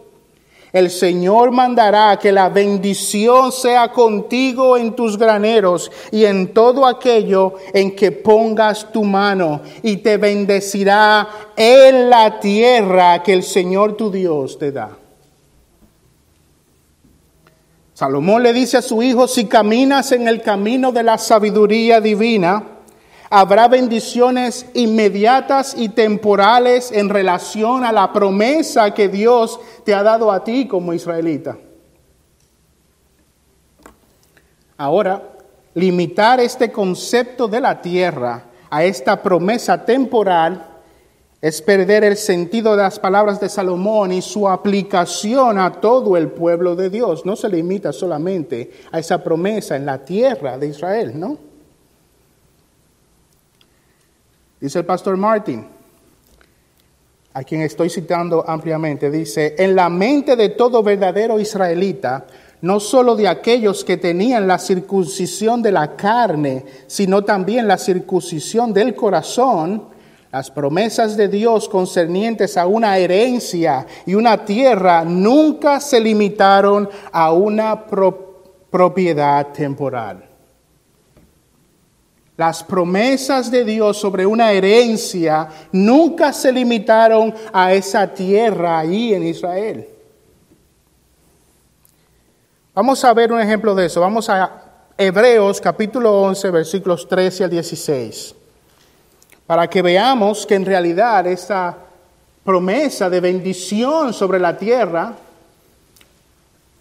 El 0.73 0.91
Señor 0.91 1.51
mandará 1.51 2.19
que 2.19 2.31
la 2.31 2.51
bendición 2.51 3.53
sea 3.53 3.91
contigo 3.91 4.77
en 4.77 4.95
tus 4.95 5.17
graneros 5.17 5.91
y 6.13 6.27
en 6.27 6.53
todo 6.53 6.87
aquello 6.87 7.55
en 7.73 7.97
que 7.97 8.13
pongas 8.13 8.93
tu 8.93 9.03
mano 9.03 9.63
y 9.83 9.99
te 9.99 10.19
bendecirá 10.19 11.27
en 11.57 12.11
la 12.11 12.39
tierra 12.39 13.23
que 13.23 13.33
el 13.33 13.43
Señor 13.43 13.97
tu 13.97 14.11
Dios 14.11 14.59
te 14.59 14.71
da. 14.71 14.98
Salomón 17.99 18.45
le 18.45 18.53
dice 18.53 18.77
a 18.77 18.83
su 18.83 19.03
hijo, 19.03 19.27
si 19.27 19.47
caminas 19.47 20.13
en 20.13 20.29
el 20.29 20.41
camino 20.41 20.93
de 20.93 21.03
la 21.03 21.19
sabiduría 21.19 22.01
divina, 22.01 22.63
Habrá 23.29 23.67
bendiciones 23.67 24.67
inmediatas 24.73 25.75
y 25.77 25.91
temporales 25.91 26.93
en 26.93 27.11
relación 27.11 27.85
a 27.85 27.93
la 27.93 28.11
promesa 28.11 28.95
que 28.95 29.09
Dios 29.09 29.61
te 29.85 29.95
ha 29.95 30.03
dado 30.03 30.33
a 30.33 30.45
ti 30.45 30.67
como 30.67 30.95
israelita. 30.95 31.59
Ahora, 34.79 35.23
limitar 35.75 36.41
este 36.41 36.73
concepto 36.73 37.49
de 37.49 37.61
la 37.61 37.83
tierra 37.83 38.45
a 38.71 38.85
esta 38.85 39.23
promesa 39.23 39.85
temporal 39.85 40.68
es 41.41 41.63
perder 41.63 42.03
el 42.03 42.17
sentido 42.17 42.73
de 42.73 42.83
las 42.83 42.99
palabras 42.99 43.39
de 43.39 43.49
Salomón 43.49 44.13
y 44.13 44.23
su 44.23 44.49
aplicación 44.49 45.59
a 45.59 45.81
todo 45.81 46.17
el 46.17 46.29
pueblo 46.29 46.75
de 46.75 46.91
Dios. 46.91 47.25
No 47.25 47.37
se 47.37 47.49
limita 47.49 47.93
solamente 47.93 48.73
a 48.91 48.99
esa 48.99 49.23
promesa 49.23 49.77
en 49.77 49.87
la 49.87 50.05
tierra 50.05 50.59
de 50.59 50.67
Israel, 50.67 51.13
¿no? 51.15 51.39
Dice 54.61 54.81
el 54.81 54.85
pastor 54.85 55.17
Martin, 55.17 55.69
a 57.33 57.45
quien 57.45 57.63
estoy 57.63 57.89
citando 57.89 58.45
ampliamente, 58.45 59.09
dice, 59.09 59.55
en 59.59 59.77
la 59.77 59.89
mente 59.89 60.35
de 60.35 60.49
todo 60.49 60.83
verdadero 60.83 61.39
israelita, 61.39 62.27
no 62.63 62.81
solo 62.81 63.15
de 63.15 63.29
aquellos 63.29 63.85
que 63.85 63.97
tenían 63.97 64.49
la 64.49 64.59
circuncisión 64.59 65.63
de 65.63 65.71
la 65.71 65.95
carne, 65.95 66.65
sino 66.89 67.23
también 67.23 67.69
la 67.69 67.79
circuncisión 67.79 68.73
del 68.73 68.97
corazón, 68.97 69.85
las 70.31 70.51
promesas 70.51 71.17
de 71.17 71.29
Dios 71.29 71.69
concernientes 71.69 72.57
a 72.57 72.67
una 72.67 72.99
herencia 72.99 73.87
y 74.05 74.15
una 74.15 74.45
tierra 74.45 75.05
nunca 75.05 75.81
se 75.81 76.01
limitaron 76.01 76.89
a 77.13 77.33
una 77.33 77.87
propiedad 78.71 79.47
temporal. 79.49 80.25
Las 82.37 82.63
promesas 82.63 83.51
de 83.51 83.65
Dios 83.65 83.97
sobre 83.97 84.25
una 84.25 84.53
herencia 84.53 85.49
nunca 85.73 86.33
se 86.33 86.53
limitaron 86.53 87.35
a 87.53 87.73
esa 87.73 88.07
tierra 88.15 88.79
ahí 88.79 89.13
en 89.15 89.27
Israel. 89.27 89.89
Vamos 92.75 93.03
a 93.03 93.13
ver 93.13 93.33
un 93.33 93.41
ejemplo 93.41 93.75
de 93.75 93.87
eso. 93.87 94.01
Vamos 94.01 94.29
a 94.29 94.63
Hebreos 94.97 95.61
capítulo 95.61 96.21
11 96.23 96.51
versículos 96.51 97.09
13 97.09 97.45
al 97.45 97.51
16. 97.51 98.38
Para 99.49 99.69
que 99.69 99.81
veamos 99.81 100.45
que 100.45 100.57
en 100.57 100.67
realidad 100.67 101.27
esa 101.27 101.75
promesa 102.45 103.09
de 103.09 103.19
bendición 103.19 104.13
sobre 104.13 104.39
la 104.39 104.59
tierra 104.59 105.15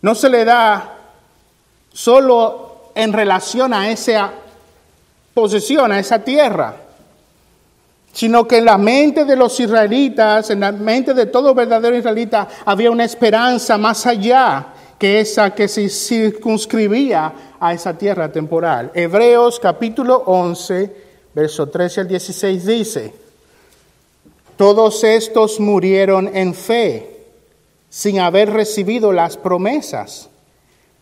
no 0.01 0.13
se 0.13 0.27
le 0.27 0.43
da 0.43 0.97
solo 1.93 2.91
en 2.93 3.13
relación 3.13 3.73
a 3.73 3.89
esa 3.89 4.31
posesión 5.33 5.93
a 5.93 5.99
esa 5.99 6.19
tierra, 6.19 6.75
sino 8.11 8.45
que 8.45 8.57
en 8.57 8.65
la 8.65 8.77
mente 8.77 9.23
de 9.23 9.37
los 9.37 9.57
israelitas, 9.61 10.49
en 10.49 10.59
la 10.59 10.73
mente 10.73 11.13
de 11.13 11.27
todo 11.27 11.55
verdadero 11.55 11.95
israelita, 11.95 12.49
había 12.65 12.91
una 12.91 13.05
esperanza 13.05 13.77
más 13.77 14.05
allá 14.05 14.73
que 14.99 15.21
esa 15.21 15.51
que 15.51 15.69
se 15.69 15.87
circunscribía 15.87 17.31
a 17.61 17.73
esa 17.73 17.97
tierra 17.97 18.29
temporal. 18.29 18.91
Hebreos 18.93 19.57
capítulo 19.57 20.17
11, 20.25 21.06
verso 21.37 21.69
13 21.69 22.01
al 22.01 22.07
16 22.07 22.65
dice, 22.65 23.13
todos 24.57 25.03
estos 25.03 25.59
murieron 25.59 26.35
en 26.35 26.53
fe, 26.53 27.21
sin 27.89 28.19
haber 28.19 28.51
recibido 28.51 29.11
las 29.11 29.37
promesas 29.37 30.29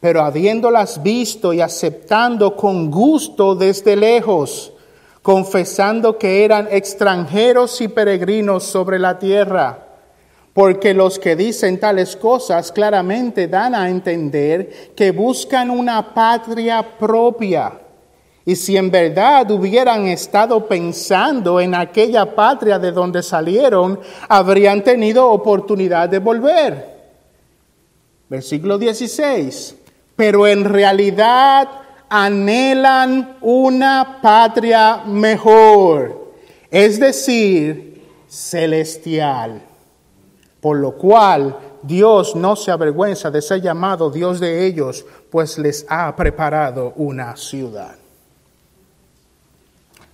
pero 0.05 0.21
habiéndolas 0.21 1.01
visto 1.01 1.51
y 1.51 1.61
aceptando 1.61 2.55
con 2.55 2.91
gusto 2.91 3.55
desde 3.55 3.95
lejos, 3.95 4.71
confesando 5.23 6.19
que 6.19 6.45
eran 6.45 6.67
extranjeros 6.69 7.81
y 7.81 7.87
peregrinos 7.87 8.65
sobre 8.65 8.99
la 8.99 9.17
tierra, 9.17 9.79
porque 10.53 10.93
los 10.93 11.17
que 11.17 11.35
dicen 11.35 11.79
tales 11.79 12.15
cosas 12.15 12.71
claramente 12.71 13.47
dan 13.47 13.73
a 13.73 13.89
entender 13.89 14.93
que 14.95 15.09
buscan 15.09 15.71
una 15.71 16.13
patria 16.13 16.97
propia. 16.99 17.84
Y 18.45 18.55
si 18.55 18.77
en 18.77 18.91
verdad 18.91 19.49
hubieran 19.49 20.05
estado 20.07 20.67
pensando 20.67 21.59
en 21.59 21.73
aquella 21.73 22.35
patria 22.35 22.77
de 22.77 22.91
donde 22.91 23.23
salieron, 23.23 23.99
habrían 24.29 24.83
tenido 24.83 25.27
oportunidad 25.29 26.07
de 26.07 26.19
volver. 26.19 26.95
Versículo 28.29 28.77
16 28.77 29.77
pero 30.15 30.47
en 30.47 30.63
realidad 30.63 31.67
anhelan 32.09 33.37
una 33.41 34.19
patria 34.21 35.03
mejor, 35.05 36.33
es 36.69 36.99
decir, 36.99 38.01
celestial, 38.27 39.61
por 40.61 40.77
lo 40.77 40.93
cual 40.93 41.57
Dios 41.81 42.35
no 42.35 42.55
se 42.55 42.71
avergüenza 42.71 43.29
de 43.29 43.41
ser 43.41 43.61
llamado 43.61 44.09
Dios 44.09 44.39
de 44.39 44.65
ellos, 44.65 45.05
pues 45.29 45.57
les 45.57 45.85
ha 45.89 46.15
preparado 46.15 46.93
una 46.95 47.35
ciudad. 47.35 47.95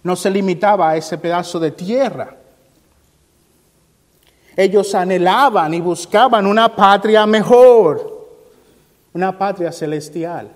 No 0.04 0.16
se 0.16 0.30
limitaba 0.30 0.90
a 0.90 0.98
ese 0.98 1.18
pedazo 1.18 1.60
de 1.60 1.72
tierra. 1.72 2.36
Ellos 4.56 4.94
anhelaban 4.96 5.74
y 5.74 5.82
buscaban 5.82 6.46
una 6.46 6.76
patria 6.76 7.26
mejor, 7.26 8.28
una 9.14 9.38
patria 9.38 9.72
celestial. 9.72 10.52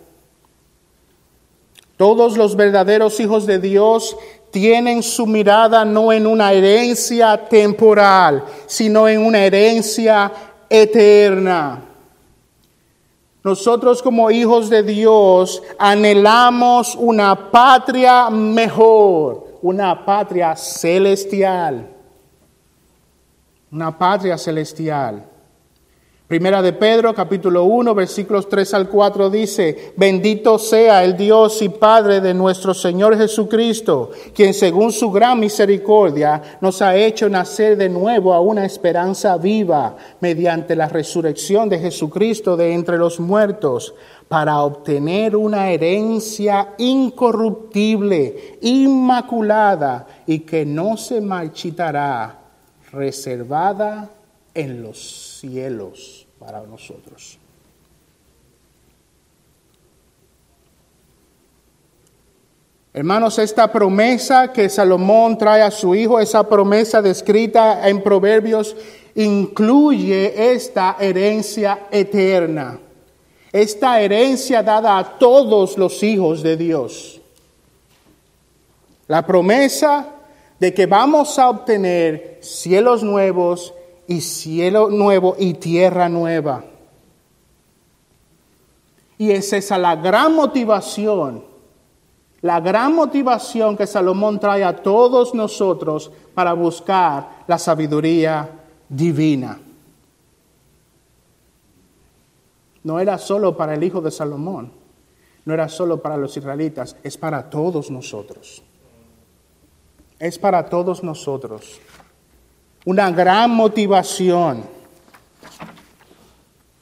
Todos 1.98 2.36
los 2.38 2.56
verdaderos 2.56 3.20
hijos 3.20 3.46
de 3.46 3.60
Dios 3.60 4.18
tienen 4.52 5.02
su 5.02 5.26
mirada 5.26 5.86
no 5.86 6.12
en 6.12 6.28
una 6.28 6.52
herencia 6.52 7.38
temporal, 7.48 8.44
sino 8.66 9.08
en 9.08 9.26
una 9.26 9.46
herencia 9.46 10.32
eterna. 10.70 11.82
Nosotros 13.46 14.02
como 14.02 14.32
hijos 14.32 14.72
de 14.72 14.82
Dios 14.82 15.62
anhelamos 15.78 16.96
una 16.96 17.52
patria 17.52 18.28
mejor, 18.32 19.60
una 19.62 20.04
patria 20.04 20.56
celestial. 20.56 21.88
Una 23.72 23.96
patria 23.96 24.36
celestial. 24.40 25.24
Primera 26.28 26.64
de 26.64 26.74
Pedro, 26.74 27.14
capítulo 27.14 27.66
1, 27.66 27.94
versículos 27.94 28.50
3 28.50 28.74
al 28.74 28.90
4 28.90 29.30
dice, 29.30 29.94
bendito 29.96 30.58
sea 30.58 31.04
el 31.04 31.16
Dios 31.16 31.62
y 31.62 31.70
Padre 31.70 32.20
de 32.20 32.34
nuestro 32.34 32.74
Señor 32.74 33.16
Jesucristo, 33.16 34.10
quien 34.34 34.56
según 34.56 34.92
su 34.92 35.12
gran 35.12 35.40
misericordia 35.40 36.58
nos 36.62 36.82
ha 36.82 36.96
hecho 36.96 37.30
nacer 37.30 37.78
de 37.78 37.90
nuevo 37.90 38.34
a 38.34 38.42
una 38.42 38.66
esperanza 38.66 39.38
viva 39.38 39.98
mediante 40.20 40.76
la 40.76 40.88
resurrección 40.88 41.70
de 41.70 41.78
Jesucristo 41.78 42.58
de 42.58 42.74
entre 42.74 42.98
los 42.98 43.20
muertos, 43.20 43.94
para 44.28 44.62
obtener 44.62 45.36
una 45.36 45.70
herencia 45.70 46.74
incorruptible, 46.80 48.58
inmaculada 48.62 50.08
y 50.26 50.40
que 50.40 50.66
no 50.66 50.98
se 50.98 51.22
marchitará, 51.22 52.40
reservada 52.92 54.10
en 54.56 54.82
los 54.82 55.25
cielos 55.46 56.26
para 56.40 56.62
nosotros. 56.62 57.38
Hermanos, 62.94 63.38
esta 63.40 63.72
promesa 63.72 64.54
que 64.54 64.70
Salomón 64.70 65.38
trae 65.38 65.62
a 65.62 65.70
su 65.70 65.94
hijo, 65.94 66.20
esa 66.20 66.48
promesa 66.48 67.02
descrita 67.02 67.88
en 67.88 68.02
Proverbios, 68.02 68.76
incluye 69.16 70.54
esta 70.54 70.96
herencia 71.00 71.88
eterna, 71.92 72.80
esta 73.52 74.02
herencia 74.02 74.64
dada 74.64 74.98
a 74.98 75.18
todos 75.20 75.78
los 75.78 76.02
hijos 76.04 76.42
de 76.42 76.58
Dios. 76.58 77.22
La 79.08 79.26
promesa 79.28 80.08
de 80.60 80.74
que 80.74 80.86
vamos 80.86 81.38
a 81.38 81.50
obtener 81.50 82.40
cielos 82.42 83.04
nuevos 83.04 83.74
y 84.08 84.22
cielo 84.22 84.90
nuevo 84.90 85.36
y 85.38 85.56
tierra 85.56 86.10
nueva. 86.10 86.64
Y 89.18 89.32
es 89.32 89.54
esa 89.54 89.78
la 89.78 89.96
gran 89.96 90.36
motivación, 90.36 91.44
la 92.42 92.60
gran 92.60 92.94
motivación 92.94 93.78
que 93.78 93.88
Salomón 93.88 94.40
trae 94.40 94.64
a 94.64 94.76
todos 94.76 95.34
nosotros 95.34 96.12
para 96.34 96.54
buscar 96.54 97.44
la 97.48 97.58
sabiduría 97.58 98.50
divina. 98.90 99.60
No 102.84 103.00
era 103.00 103.18
solo 103.18 103.58
para 103.58 103.74
el 103.74 103.84
hijo 103.84 104.02
de 104.02 104.12
Salomón, 104.12 104.72
no 105.46 105.54
era 105.54 105.70
solo 105.70 106.02
para 106.02 106.18
los 106.18 106.36
israelitas, 106.38 106.98
es 107.04 107.18
para 107.18 107.50
todos 107.50 107.90
nosotros. 107.90 108.62
Es 110.20 110.38
para 110.38 110.70
todos 110.70 111.04
nosotros 111.04 111.80
una 112.86 113.12
gran 113.12 113.52
motivación. 113.52 114.64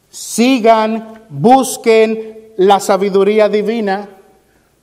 Sigan, 0.10 1.24
busquen 1.30 2.52
la 2.58 2.80
sabiduría 2.80 3.50
divina, 3.50 4.08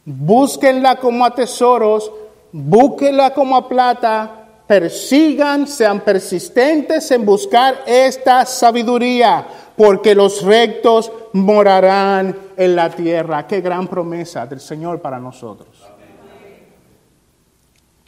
búsquenla 0.05 0.97
como 0.97 1.25
a 1.25 1.35
tesoros, 1.35 2.11
búsquenla 2.53 3.33
como 3.33 3.57
a 3.57 3.69
plata, 3.69 4.41
persigan, 4.67 5.67
sean 5.67 6.01
persistentes 6.01 7.11
en 7.11 7.25
buscar 7.25 7.83
esta 7.87 8.45
sabiduría, 8.47 9.47
porque 9.77 10.15
los 10.15 10.43
rectos 10.43 11.13
morarán 11.33 12.37
en 12.57 12.77
la 12.77 12.91
tierra. 12.91 13.47
Qué 13.47 13.61
gran 13.61 13.87
promesa 13.87 14.47
del 14.47 14.61
Señor 14.61 15.01
para 15.01 15.19
nosotros. 15.19 15.90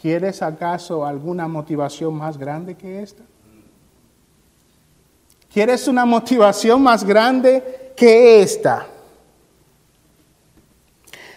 ¿Quieres 0.02 0.42
acaso 0.42 1.06
alguna 1.06 1.46
motivación 1.46 2.14
más 2.14 2.36
grande 2.36 2.74
que 2.74 3.04
esta? 3.04 3.22
¿Quieres 5.52 5.86
una 5.86 6.04
motivación 6.04 6.82
más 6.82 7.04
grande 7.04 7.92
que 7.94 8.42
esta? 8.42 8.88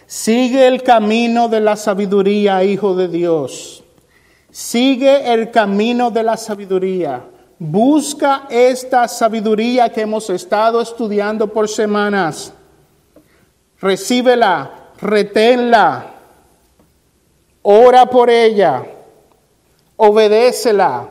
Sigue 0.04 0.66
el 0.66 0.82
camino 0.82 1.48
de 1.48 1.60
la 1.60 1.76
sabiduría, 1.76 2.64
hijo 2.64 2.96
de 2.96 3.06
Dios. 3.06 3.84
Sigue 4.50 5.32
el 5.32 5.52
camino 5.52 6.10
de 6.10 6.24
la 6.24 6.36
sabiduría. 6.36 7.24
Busca 7.60 8.48
esta 8.50 9.06
sabiduría 9.06 9.90
que 9.90 10.00
hemos 10.00 10.28
estado 10.28 10.80
estudiando 10.80 11.52
por 11.52 11.68
semanas. 11.68 12.52
Recíbela, 13.78 14.90
reténla 15.00 16.15
ora 17.68 18.06
por 18.06 18.30
ella, 18.30 18.86
obedécela, 19.96 21.08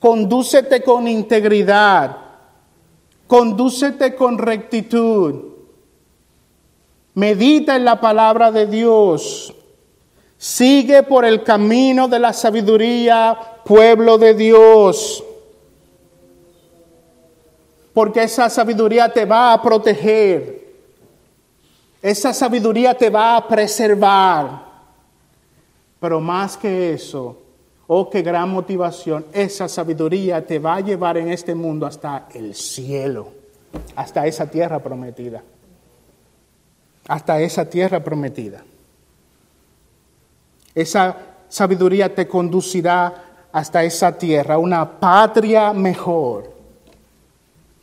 condúcete 0.00 0.82
con 0.82 1.06
integridad, 1.06 2.16
condúcete 3.28 4.16
con 4.16 4.38
rectitud, 4.38 5.36
medita 7.14 7.76
en 7.76 7.84
la 7.84 8.00
palabra 8.00 8.50
de 8.50 8.66
Dios, 8.66 9.54
sigue 10.36 11.04
por 11.04 11.24
el 11.24 11.44
camino 11.44 12.08
de 12.08 12.18
la 12.18 12.32
sabiduría, 12.32 13.38
pueblo 13.64 14.18
de 14.18 14.34
Dios, 14.34 15.22
porque 17.94 18.24
esa 18.24 18.50
sabiduría 18.50 19.12
te 19.12 19.24
va 19.24 19.52
a 19.52 19.62
proteger, 19.62 20.74
esa 22.02 22.34
sabiduría 22.34 22.94
te 22.94 23.10
va 23.10 23.36
a 23.36 23.46
preservar. 23.46 24.65
Pero 26.00 26.20
más 26.20 26.56
que 26.56 26.92
eso, 26.92 27.42
oh, 27.86 28.10
qué 28.10 28.22
gran 28.22 28.50
motivación, 28.50 29.26
esa 29.32 29.68
sabiduría 29.68 30.44
te 30.44 30.58
va 30.58 30.76
a 30.76 30.80
llevar 30.80 31.16
en 31.16 31.28
este 31.30 31.54
mundo 31.54 31.86
hasta 31.86 32.28
el 32.34 32.54
cielo, 32.54 33.32
hasta 33.94 34.26
esa 34.26 34.50
tierra 34.50 34.78
prometida, 34.78 35.42
hasta 37.08 37.40
esa 37.40 37.68
tierra 37.68 38.02
prometida. 38.02 38.64
Esa 40.74 41.16
sabiduría 41.48 42.14
te 42.14 42.28
conducirá 42.28 43.48
hasta 43.52 43.82
esa 43.82 44.18
tierra, 44.18 44.58
una 44.58 45.00
patria 45.00 45.72
mejor. 45.72 46.52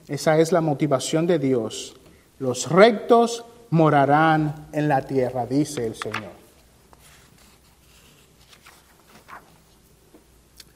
Esa 0.08 0.38
es 0.38 0.52
la 0.52 0.62
motivación 0.62 1.26
de 1.26 1.39
Dios. 1.39 1.95
Los 2.38 2.69
rectos 2.69 3.43
morarán 3.71 4.67
en 4.71 4.88
la 4.88 5.02
tierra, 5.02 5.47
dice 5.47 5.88
el 5.88 5.95
Señor. 5.95 6.43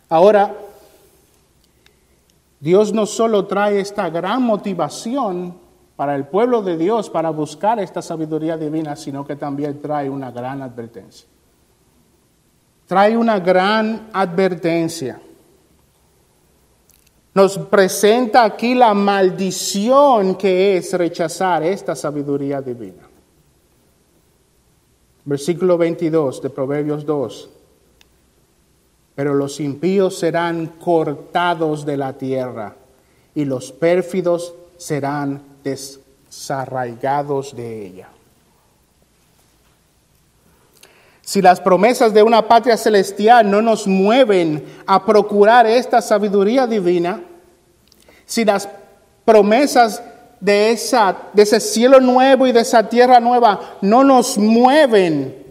Ahora, 0.10 0.56
Dios 2.60 2.94
no 2.94 3.06
solo 3.06 3.46
trae 3.46 3.80
esta 3.80 4.10
gran 4.10 4.42
motivación 4.42 5.56
para 5.96 6.16
el 6.16 6.26
pueblo 6.28 6.62
de 6.62 6.78
Dios 6.78 7.10
para 7.10 7.30
buscar 7.30 7.80
esta 7.80 8.02
sabiduría 8.02 8.58
divina, 8.58 8.96
sino 8.96 9.26
que 9.26 9.36
también 9.36 9.82
trae 9.82 10.10
una 10.10 10.32
gran 10.32 10.62
advertencia. 10.62 11.28
Trae 12.88 13.18
una 13.18 13.40
gran 13.40 14.10
advertencia. 14.14 15.20
Nos 17.34 17.58
presenta 17.58 18.44
aquí 18.46 18.74
la 18.74 18.94
maldición 18.94 20.36
que 20.36 20.78
es 20.78 20.94
rechazar 20.94 21.64
esta 21.64 21.96
sabiduría 21.96 22.62
divina. 22.62 23.04
Versículo 25.26 25.78
22 25.78 26.42
de 26.42 26.50
Proverbios 26.50 27.06
2 27.06 27.57
pero 29.18 29.34
los 29.34 29.60
impíos 29.60 30.20
serán 30.20 30.68
cortados 30.80 31.88
de 31.88 31.98
la 31.98 32.14
tierra 32.14 32.76
y 33.34 33.46
los 33.46 33.72
pérfidos 33.72 34.54
serán 34.78 35.42
desarraigados 35.64 37.56
de 37.56 37.88
ella. 37.88 38.10
Si 41.24 41.42
las 41.42 41.60
promesas 41.60 42.14
de 42.14 42.22
una 42.22 42.48
patria 42.48 42.78
celestial 42.78 43.50
no 43.50 43.64
nos 43.64 43.88
mueven 43.88 44.64
a 44.86 45.04
procurar 45.04 45.66
esta 45.66 46.00
sabiduría 46.00 46.68
divina, 46.68 47.20
si 48.24 48.46
las 48.46 48.70
promesas 49.26 50.00
de, 50.40 50.70
esa, 50.70 51.18
de 51.34 51.42
ese 51.42 51.60
cielo 51.60 52.00
nuevo 52.00 52.46
y 52.46 52.52
de 52.52 52.60
esa 52.60 52.88
tierra 52.88 53.20
nueva 53.20 53.78
no 53.82 54.04
nos 54.04 54.38
mueven 54.38 55.44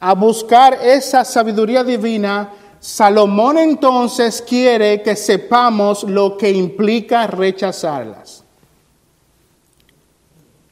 a 0.00 0.14
buscar 0.14 0.78
esa 0.82 1.22
sabiduría 1.22 1.84
divina, 1.84 2.50
Salomón 2.84 3.56
entonces 3.56 4.44
quiere 4.46 5.00
que 5.00 5.16
sepamos 5.16 6.04
lo 6.04 6.36
que 6.36 6.50
implica 6.50 7.26
rechazarlas. 7.26 8.44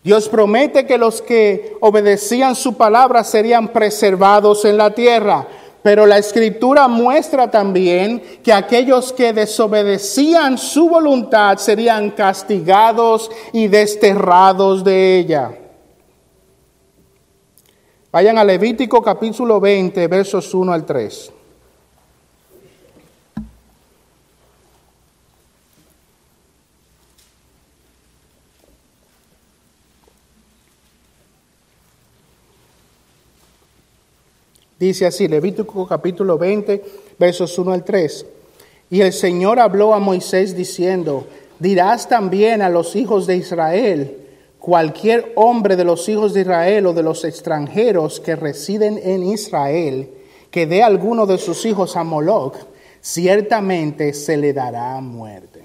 Dios 0.04 0.28
promete 0.28 0.84
que 0.84 0.98
los 0.98 1.22
que 1.22 1.74
obedecían 1.80 2.54
su 2.54 2.74
palabra 2.74 3.24
serían 3.24 3.68
preservados 3.68 4.66
en 4.66 4.76
la 4.76 4.90
tierra, 4.90 5.48
pero 5.82 6.04
la 6.04 6.18
escritura 6.18 6.86
muestra 6.86 7.50
también 7.50 8.22
que 8.44 8.52
aquellos 8.52 9.10
que 9.14 9.32
desobedecían 9.32 10.58
su 10.58 10.90
voluntad 10.90 11.56
serían 11.56 12.10
castigados 12.10 13.30
y 13.54 13.68
desterrados 13.68 14.84
de 14.84 15.18
ella. 15.18 15.58
Vayan 18.12 18.36
a 18.36 18.44
Levítico 18.44 19.00
capítulo 19.00 19.58
20, 19.60 20.06
versos 20.08 20.52
1 20.52 20.74
al 20.74 20.84
3. 20.84 21.32
Dice 34.82 35.06
así, 35.06 35.28
Levítico 35.28 35.86
capítulo 35.86 36.36
20, 36.36 36.82
versos 37.16 37.56
1 37.56 37.70
al 37.70 37.84
3. 37.84 38.26
Y 38.90 39.00
el 39.02 39.12
Señor 39.12 39.60
habló 39.60 39.94
a 39.94 40.00
Moisés 40.00 40.56
diciendo, 40.56 41.28
dirás 41.60 42.08
también 42.08 42.62
a 42.62 42.68
los 42.68 42.96
hijos 42.96 43.28
de 43.28 43.36
Israel, 43.36 44.16
cualquier 44.58 45.34
hombre 45.36 45.76
de 45.76 45.84
los 45.84 46.08
hijos 46.08 46.34
de 46.34 46.40
Israel 46.40 46.86
o 46.88 46.94
de 46.94 47.04
los 47.04 47.24
extranjeros 47.24 48.18
que 48.18 48.34
residen 48.34 48.98
en 49.00 49.22
Israel, 49.22 50.10
que 50.50 50.66
dé 50.66 50.82
alguno 50.82 51.26
de 51.26 51.38
sus 51.38 51.64
hijos 51.64 51.96
a 51.96 52.02
Moloch, 52.02 52.56
ciertamente 53.00 54.12
se 54.12 54.36
le 54.36 54.52
dará 54.52 55.00
muerte. 55.00 55.62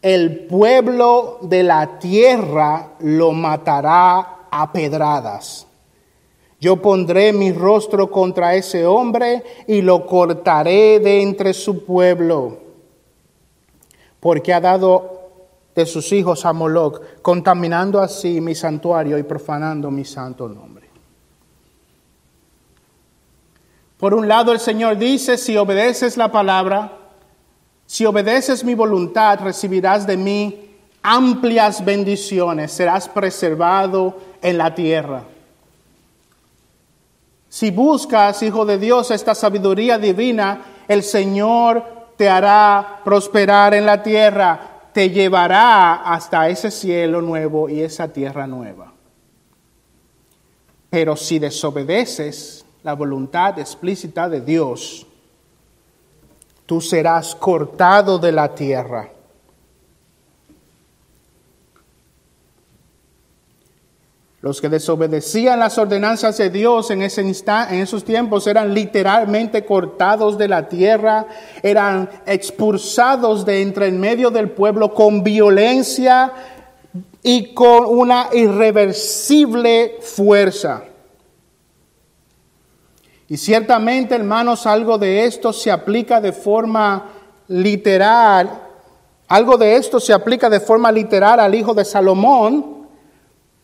El 0.00 0.46
pueblo 0.46 1.40
de 1.42 1.64
la 1.64 1.98
tierra 1.98 2.92
lo 3.00 3.32
matará 3.32 4.46
a 4.52 4.72
pedradas 4.72 5.66
yo 6.62 6.76
pondré 6.76 7.32
mi 7.32 7.50
rostro 7.50 8.08
contra 8.08 8.54
ese 8.54 8.86
hombre 8.86 9.42
y 9.66 9.82
lo 9.82 10.06
cortaré 10.06 11.00
de 11.00 11.20
entre 11.20 11.54
su 11.54 11.84
pueblo, 11.84 12.56
porque 14.20 14.54
ha 14.54 14.60
dado 14.60 15.22
de 15.74 15.84
sus 15.86 16.12
hijos 16.12 16.46
a 16.46 16.52
Moloch, 16.52 17.00
contaminando 17.20 18.00
así 18.00 18.40
mi 18.40 18.54
santuario 18.54 19.18
y 19.18 19.24
profanando 19.24 19.90
mi 19.90 20.04
santo 20.04 20.48
nombre. 20.48 20.88
Por 23.98 24.14
un 24.14 24.28
lado 24.28 24.52
el 24.52 24.60
Señor 24.60 24.96
dice, 24.98 25.38
si 25.38 25.56
obedeces 25.56 26.16
la 26.16 26.30
palabra, 26.30 26.92
si 27.86 28.06
obedeces 28.06 28.62
mi 28.62 28.76
voluntad, 28.76 29.40
recibirás 29.40 30.06
de 30.06 30.16
mí 30.16 30.76
amplias 31.02 31.84
bendiciones, 31.84 32.70
serás 32.70 33.08
preservado 33.08 34.16
en 34.40 34.58
la 34.58 34.76
tierra. 34.76 35.24
Si 37.52 37.70
buscas, 37.70 38.42
Hijo 38.42 38.64
de 38.64 38.78
Dios, 38.78 39.10
esta 39.10 39.34
sabiduría 39.34 39.98
divina, 39.98 40.84
el 40.88 41.02
Señor 41.02 41.84
te 42.16 42.26
hará 42.26 43.02
prosperar 43.04 43.74
en 43.74 43.84
la 43.84 44.02
tierra, 44.02 44.88
te 44.94 45.10
llevará 45.10 45.96
hasta 45.96 46.48
ese 46.48 46.70
cielo 46.70 47.20
nuevo 47.20 47.68
y 47.68 47.82
esa 47.82 48.08
tierra 48.08 48.46
nueva. 48.46 48.94
Pero 50.88 51.14
si 51.14 51.38
desobedeces 51.38 52.64
la 52.82 52.94
voluntad 52.94 53.58
explícita 53.58 54.30
de 54.30 54.40
Dios, 54.40 55.06
tú 56.64 56.80
serás 56.80 57.34
cortado 57.34 58.18
de 58.18 58.32
la 58.32 58.54
tierra 58.54 59.10
Los 64.42 64.60
que 64.60 64.68
desobedecían 64.68 65.60
las 65.60 65.78
ordenanzas 65.78 66.36
de 66.36 66.50
Dios 66.50 66.90
en, 66.90 67.02
ese 67.02 67.20
en 67.20 67.80
esos 67.80 68.02
tiempos 68.02 68.48
eran 68.48 68.74
literalmente 68.74 69.64
cortados 69.64 70.36
de 70.36 70.48
la 70.48 70.68
tierra, 70.68 71.26
eran 71.62 72.10
expulsados 72.26 73.46
de 73.46 73.62
entre 73.62 73.86
en 73.86 74.00
medio 74.00 74.32
del 74.32 74.50
pueblo 74.50 74.92
con 74.94 75.22
violencia 75.22 76.32
y 77.22 77.54
con 77.54 77.86
una 77.86 78.30
irreversible 78.32 79.98
fuerza. 80.00 80.82
Y 83.28 83.36
ciertamente, 83.36 84.16
hermanos, 84.16 84.66
algo 84.66 84.98
de 84.98 85.24
esto 85.24 85.52
se 85.52 85.70
aplica 85.70 86.20
de 86.20 86.32
forma 86.32 87.12
literal, 87.46 88.50
algo 89.28 89.56
de 89.56 89.76
esto 89.76 90.00
se 90.00 90.12
aplica 90.12 90.50
de 90.50 90.58
forma 90.58 90.90
literal 90.90 91.38
al 91.38 91.54
hijo 91.54 91.74
de 91.74 91.84
Salomón, 91.84 92.81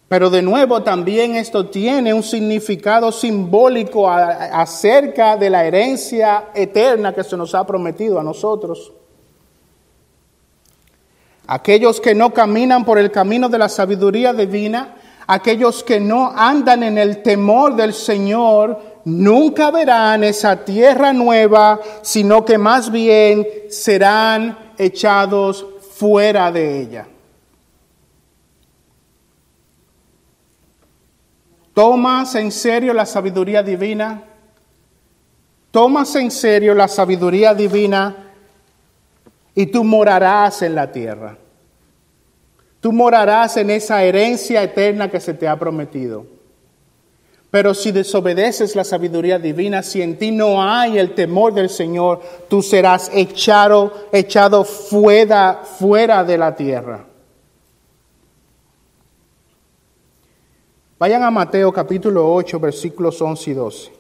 pero 0.09 0.31
de 0.31 0.40
nuevo 0.40 0.83
también 0.83 1.37
esto 1.37 1.66
tiene 1.66 2.14
un 2.14 2.23
significado 2.23 3.12
simbólico 3.12 4.09
acerca 4.09 5.37
de 5.37 5.51
la 5.51 5.66
herencia 5.66 6.47
eterna 6.55 7.14
que 7.14 7.23
se 7.23 7.37
nos 7.37 7.55
ha 7.55 7.66
prometido 7.66 8.18
a 8.18 8.23
nosotros. 8.23 8.92
Aquellos 11.47 12.01
que 12.01 12.14
no 12.14 12.33
caminan 12.33 12.87
por 12.87 12.99
el 12.99 13.11
camino 13.11 13.51
de 13.51 13.59
la 13.59 13.68
sabiduría 13.68 14.33
divina, 14.33 14.97
aquellos 15.27 15.85
que 15.85 16.01
no 16.01 16.33
andan 16.35 16.83
en 16.85 16.97
el 16.97 17.23
temor 17.23 17.77
del 17.77 17.92
Señor, 17.92 18.81
nunca 19.05 19.71
verán 19.71 20.25
esa 20.25 20.64
tierra 20.64 21.12
nueva, 21.12 21.81
sino 22.01 22.47
que 22.47 22.57
más 22.57 22.90
bien 22.90 23.47
serán 23.68 24.73
echados 24.79 25.66
fuera 25.97 26.51
de 26.51 26.81
ella. 26.81 27.09
¿Tomas 31.79 32.35
en 32.35 32.51
serio 32.51 32.93
la 32.93 33.07
sabiduría 33.07 33.62
divina? 33.62 34.25
¿Tomas 35.71 36.12
en 36.17 36.33
serio 36.33 36.75
la 36.75 36.88
sabiduría 36.88 37.55
divina? 37.55 38.33
Y 39.55 39.67
tú 39.67 39.85
morarás 39.85 40.62
en 40.62 40.75
la 40.75 40.91
tierra. 40.91 41.38
Tú 42.81 42.91
morarás 42.91 43.59
en 43.59 43.71
esa 43.71 44.03
herencia 44.03 44.61
eterna 44.61 45.09
que 45.09 45.21
se 45.21 45.35
te 45.35 45.47
ha 45.47 45.57
prometido. 45.57 46.27
Pero 47.53 47.73
si 47.75 47.93
desobedeces 47.93 48.75
la 48.75 48.83
sabiduría 48.83 49.38
divina, 49.38 49.85
si 49.85 50.03
en 50.03 50.19
ti 50.19 50.33
no 50.33 50.61
hay 50.61 50.99
el 50.99 51.14
temor 51.14 51.55
del 51.55 51.71
Señor, 51.71 52.21
tú 52.49 52.61
serás 52.61 53.09
echado, 53.14 54.09
echado 54.11 54.64
fuera, 54.64 55.62
fuera 55.79 56.25
de 56.25 56.38
la 56.38 56.57
tierra. 56.57 57.05
Vayan 60.99 61.23
a 61.23 61.31
Mateo 61.31 61.71
capítulo 61.73 62.35
8, 62.35 62.59
versículos 62.59 63.23
11 63.23 63.51
y 63.51 63.55
12. 63.55 63.93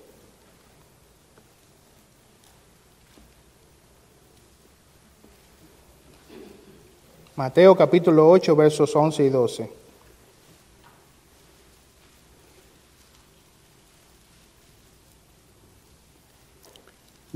Mateo 7.36 7.76
capítulo 7.76 8.28
8, 8.28 8.56
versos 8.56 8.96
11 8.96 9.24
y 9.24 9.28
12. 9.28 9.70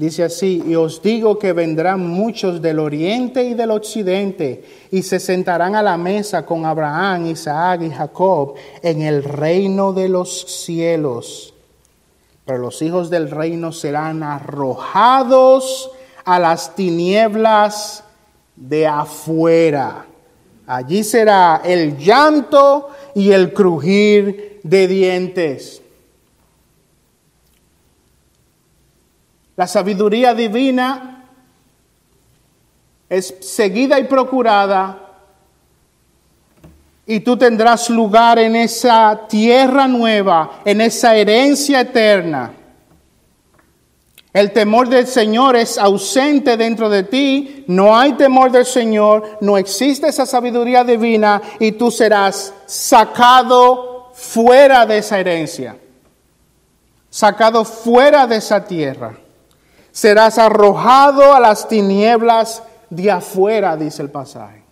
Dice 0.03 0.25
así, 0.25 0.61
y 0.67 0.75
os 0.75 1.01
digo 1.01 1.39
que 1.39 1.53
vendrán 1.53 2.05
muchos 2.05 2.61
del 2.61 2.81
oriente 2.81 3.45
y 3.45 3.55
del 3.55 3.71
occidente 3.71 4.65
y 4.91 5.01
se 5.03 5.21
sentarán 5.21 5.77
a 5.77 5.83
la 5.83 5.97
mesa 5.97 6.45
con 6.45 6.67
Abraham, 6.67 7.27
Isaac 7.27 7.83
y 7.83 7.91
Jacob 7.91 8.55
en 8.83 9.01
el 9.01 9.23
reino 9.23 9.93
de 9.93 10.09
los 10.09 10.41
cielos. 10.65 11.55
Pero 12.45 12.59
los 12.59 12.83
hijos 12.83 13.11
del 13.11 13.31
reino 13.31 13.71
serán 13.71 14.25
arrojados 14.25 15.93
a 16.25 16.41
las 16.41 16.75
tinieblas 16.75 18.03
de 18.57 18.89
afuera. 18.89 20.07
Allí 20.67 21.05
será 21.05 21.63
el 21.65 21.97
llanto 21.97 22.89
y 23.15 23.31
el 23.31 23.53
crujir 23.53 24.59
de 24.65 24.89
dientes. 24.89 25.82
La 29.63 29.69
sabiduría 29.69 30.35
divina 30.35 31.25
es 33.09 33.33
seguida 33.43 34.01
y 34.01 34.05
procurada 34.09 34.99
Y 37.07 37.21
tú 37.21 37.37
tendrás 37.37 37.89
lugar 37.89 38.41
en 38.41 38.57
esa 38.57 39.29
tierra 39.29 39.87
nueva, 39.87 40.63
en 40.65 40.81
esa 40.81 41.15
herencia 41.15 41.83
eterna. 41.83 42.53
El 44.33 44.51
temor 44.51 44.89
del 44.89 45.07
Señor 45.07 45.55
es 45.55 45.79
ausente 45.79 46.57
dentro 46.57 46.89
de 46.89 47.05
ti, 47.05 47.65
no 47.69 47.97
hay 47.97 48.15
temor 48.15 48.51
del 48.51 48.67
Señor, 48.67 49.39
no 49.43 49.57
existe 49.57 50.09
esa 50.09 50.27
sabiduría 50.27 50.83
divina 50.83 51.41
y 51.61 51.71
tú 51.71 51.93
serás 51.93 52.53
sacado 52.67 54.11
fuera 54.13 54.87
de 54.87 54.99
esa 54.99 55.21
herencia, 55.21 55.77
sacado 57.09 57.65
fuera 57.65 58.27
de 58.27 58.37
esa 58.39 58.65
tierra. 58.65 59.22
Serás 59.93 60.39
arrojado 60.39 61.35
a 61.35 61.41
las 61.41 61.69
tinieblas 61.69 62.63
de 62.89 63.11
afuera, 63.11 63.77
dice 63.77 64.03
el 64.03 64.11
pasaje. 64.11 64.63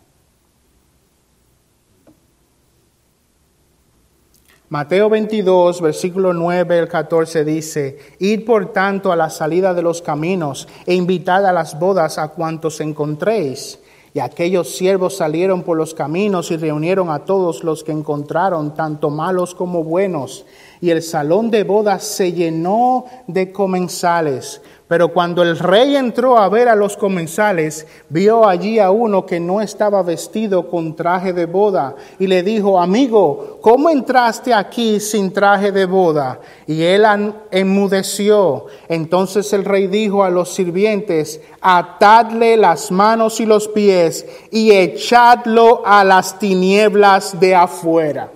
Mateo 4.70 5.10
22, 5.10 5.80
versículo 5.80 6.32
9 6.32 6.78
al 6.78 6.88
14 6.88 7.44
dice, 7.44 7.98
Id 8.20 8.46
por 8.46 8.72
tanto 8.72 9.10
a 9.10 9.16
la 9.16 9.28
salida 9.28 9.74
de 9.74 9.82
los 9.82 10.00
caminos 10.00 10.68
e 10.86 10.94
invitad 10.94 11.44
a 11.44 11.52
las 11.52 11.78
bodas 11.78 12.18
a 12.18 12.28
cuantos 12.28 12.80
encontréis. 12.80 13.80
Y 14.14 14.20
aquellos 14.20 14.76
siervos 14.76 15.16
salieron 15.16 15.62
por 15.62 15.76
los 15.76 15.92
caminos 15.92 16.50
y 16.50 16.56
reunieron 16.56 17.10
a 17.10 17.24
todos 17.24 17.62
los 17.62 17.84
que 17.84 17.92
encontraron, 17.92 18.74
tanto 18.74 19.10
malos 19.10 19.54
como 19.54 19.84
buenos. 19.84 20.46
Y 20.80 20.90
el 20.90 21.02
salón 21.02 21.50
de 21.50 21.64
bodas 21.64 22.04
se 22.04 22.32
llenó 22.32 23.06
de 23.26 23.52
comensales. 23.52 24.62
Pero 24.90 25.12
cuando 25.12 25.44
el 25.44 25.56
rey 25.56 25.94
entró 25.94 26.36
a 26.36 26.48
ver 26.48 26.68
a 26.68 26.74
los 26.74 26.96
comensales, 26.96 27.86
vio 28.08 28.44
allí 28.48 28.80
a 28.80 28.90
uno 28.90 29.24
que 29.24 29.38
no 29.38 29.60
estaba 29.60 30.02
vestido 30.02 30.68
con 30.68 30.96
traje 30.96 31.32
de 31.32 31.46
boda 31.46 31.94
y 32.18 32.26
le 32.26 32.42
dijo, 32.42 32.76
amigo, 32.76 33.60
¿cómo 33.60 33.88
entraste 33.88 34.52
aquí 34.52 34.98
sin 34.98 35.32
traje 35.32 35.70
de 35.70 35.86
boda? 35.86 36.40
Y 36.66 36.82
él 36.82 37.06
enmudeció. 37.52 38.66
Entonces 38.88 39.52
el 39.52 39.64
rey 39.64 39.86
dijo 39.86 40.24
a 40.24 40.30
los 40.30 40.52
sirvientes, 40.52 41.40
atadle 41.60 42.56
las 42.56 42.90
manos 42.90 43.38
y 43.38 43.46
los 43.46 43.68
pies 43.68 44.26
y 44.50 44.72
echadlo 44.72 45.82
a 45.86 46.02
las 46.02 46.36
tinieblas 46.36 47.38
de 47.38 47.54
afuera. 47.54 48.32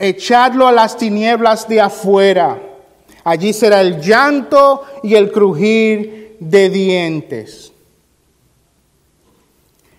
Echadlo 0.00 0.66
a 0.66 0.72
las 0.72 0.96
tinieblas 0.96 1.68
de 1.68 1.80
afuera. 1.80 2.71
Allí 3.24 3.52
será 3.52 3.80
el 3.80 4.00
llanto 4.00 4.82
y 5.02 5.14
el 5.14 5.30
crujir 5.30 6.36
de 6.40 6.70
dientes. 6.70 7.72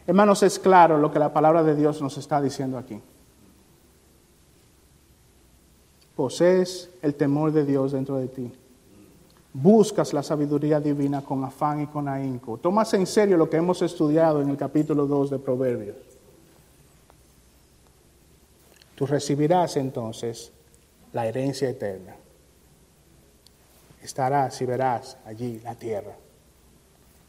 Hermanos, 0.06 0.44
es 0.44 0.60
claro 0.60 0.98
lo 0.98 1.12
que 1.12 1.20
la 1.20 1.32
palabra 1.32 1.64
de 1.64 1.76
Dios 1.76 2.02
nos 2.02 2.18
está 2.18 2.42
diciendo 2.42 2.78
aquí. 2.78 3.00
Posees 6.16 6.90
el 7.02 7.16
temor 7.16 7.54
de 7.54 7.66
Dios 7.66 7.94
dentro 7.94 8.18
de 8.18 8.28
ti. 8.28 8.52
Buscas 9.54 10.14
la 10.14 10.24
sabiduría 10.24 10.80
divina 10.80 11.22
con 11.22 11.44
afán 11.44 11.82
y 11.82 11.88
con 11.88 12.10
ahínco. 12.10 12.58
Tomas 12.58 12.94
en 12.94 13.08
serio 13.08 13.38
lo 13.38 13.50
que 13.50 13.58
hemos 13.58 13.82
estudiado 13.82 14.42
en 14.42 14.50
el 14.50 14.58
capítulo 14.58 15.06
2 15.08 15.30
de 15.30 15.40
Proverbios. 15.40 15.96
Tú 18.96 19.06
recibirás 19.06 19.78
entonces 19.78 20.52
la 21.14 21.26
herencia 21.26 21.70
eterna 21.70 22.16
estarás 24.04 24.62
y 24.62 24.66
verás 24.66 25.18
allí 25.26 25.60
la 25.64 25.76
tierra. 25.76 26.16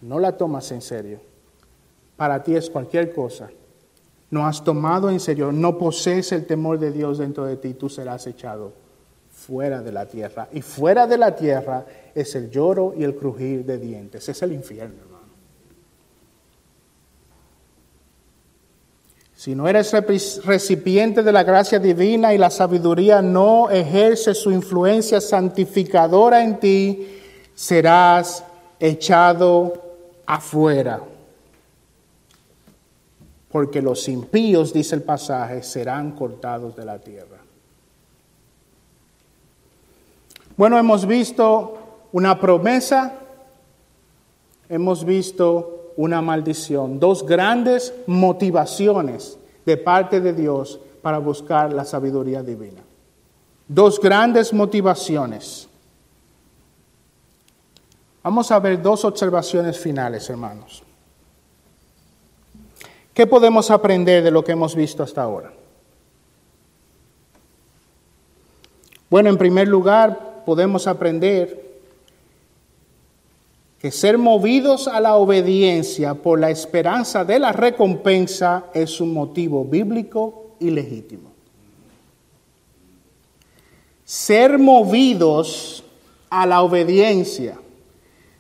No 0.01 0.19
la 0.19 0.37
tomas 0.37 0.71
en 0.73 0.83
serio. 0.83 1.21
Para 2.17 2.43
ti 2.43 2.55
es 2.55 2.71
cualquier 2.71 3.13
cosa. 3.13 3.51
No 4.31 4.47
has 4.47 4.63
tomado 4.63 5.11
en 5.11 5.21
serio, 5.21 5.53
no 5.53 5.79
posees 5.79 6.33
el 6.33 6.47
temor 6.47 6.79
de 6.79 6.91
Dios 6.91 7.19
dentro 7.19 7.45
de 7.45 7.57
ti, 7.57 7.75
tú 7.75 7.89
serás 7.89 8.27
echado 8.27 8.73
fuera 9.31 9.83
de 9.83 9.93
la 9.93 10.07
tierra. 10.07 10.49
Y 10.53 10.63
fuera 10.63 11.07
de 11.07 11.19
la 11.19 11.35
tierra 11.35 11.85
es 12.15 12.35
el 12.35 12.51
lloro 12.51 12.95
y 12.97 13.05
el 13.05 13.17
crujir 13.17 13.65
de 13.65 13.79
dientes. 13.79 14.29
Es 14.29 14.43
el 14.43 14.53
infierno. 14.53 15.14
Si 19.45 19.55
no 19.55 19.69
eres 19.69 19.93
recipiente 20.47 21.23
de 21.23 21.31
la 21.31 21.45
gracia 21.45 21.79
divina 21.79 22.33
y 22.33 22.39
la 22.39 22.49
sabiduría 22.49 23.21
no 23.21 23.69
ejerce 23.69 24.33
su 24.33 24.51
influencia 24.51 25.21
santificadora 25.21 26.43
en 26.43 26.59
ti, 26.59 27.21
serás 27.55 28.43
echado 28.81 29.75
afuera. 30.25 31.03
Porque 33.53 33.83
los 33.83 34.09
impíos, 34.09 34.73
dice 34.73 34.95
el 34.95 35.03
pasaje, 35.03 35.63
serán 35.63 36.13
cortados 36.13 36.75
de 36.75 36.85
la 36.87 36.99
tierra. 36.99 37.37
Bueno, 40.57 40.79
hemos 40.79 41.05
visto 41.05 42.07
una 42.13 42.41
promesa, 42.41 43.13
hemos 44.71 45.05
visto 45.05 45.74
una 45.97 46.23
maldición. 46.23 47.01
Dos 47.01 47.25
grandes 47.27 47.95
motivaciones 48.07 49.39
de 49.65 49.77
parte 49.77 50.21
de 50.21 50.33
Dios 50.33 50.81
para 51.03 51.19
buscar 51.19 51.73
la 51.73 51.85
sabiduría 51.85 52.43
divina. 52.43 52.83
Dos 53.69 54.01
grandes 54.01 54.53
motivaciones. 54.53 55.69
Vamos 58.23 58.51
a 58.51 58.59
ver 58.59 58.81
dos 58.81 59.05
observaciones 59.05 59.79
finales, 59.79 60.29
hermanos. 60.31 60.83
¿Qué 63.13 63.27
podemos 63.27 63.71
aprender 63.71 64.25
de 64.25 64.31
lo 64.31 64.43
que 64.43 64.53
hemos 64.53 64.75
visto 64.75 65.03
hasta 65.03 65.23
ahora? 65.23 65.53
Bueno, 69.09 69.31
en 69.31 69.39
primer 69.39 69.69
lugar, 69.69 70.43
podemos 70.45 70.87
aprender 70.87 71.64
que 73.85 73.91
ser 73.91 74.17
movidos 74.17 74.89
a 74.89 74.99
la 74.99 75.17
obediencia 75.17 76.15
por 76.15 76.41
la 76.41 76.49
esperanza 76.49 77.23
de 77.23 77.39
la 77.39 77.53
recompensa 77.53 78.65
es 78.73 78.99
un 78.99 79.13
motivo 79.13 79.63
bíblico 79.63 80.57
y 80.59 80.71
legítimo. 80.71 81.33
Ser 84.07 84.59
movidos 84.59 85.85
a 86.31 86.47
la 86.47 86.63
obediencia, 86.63 87.59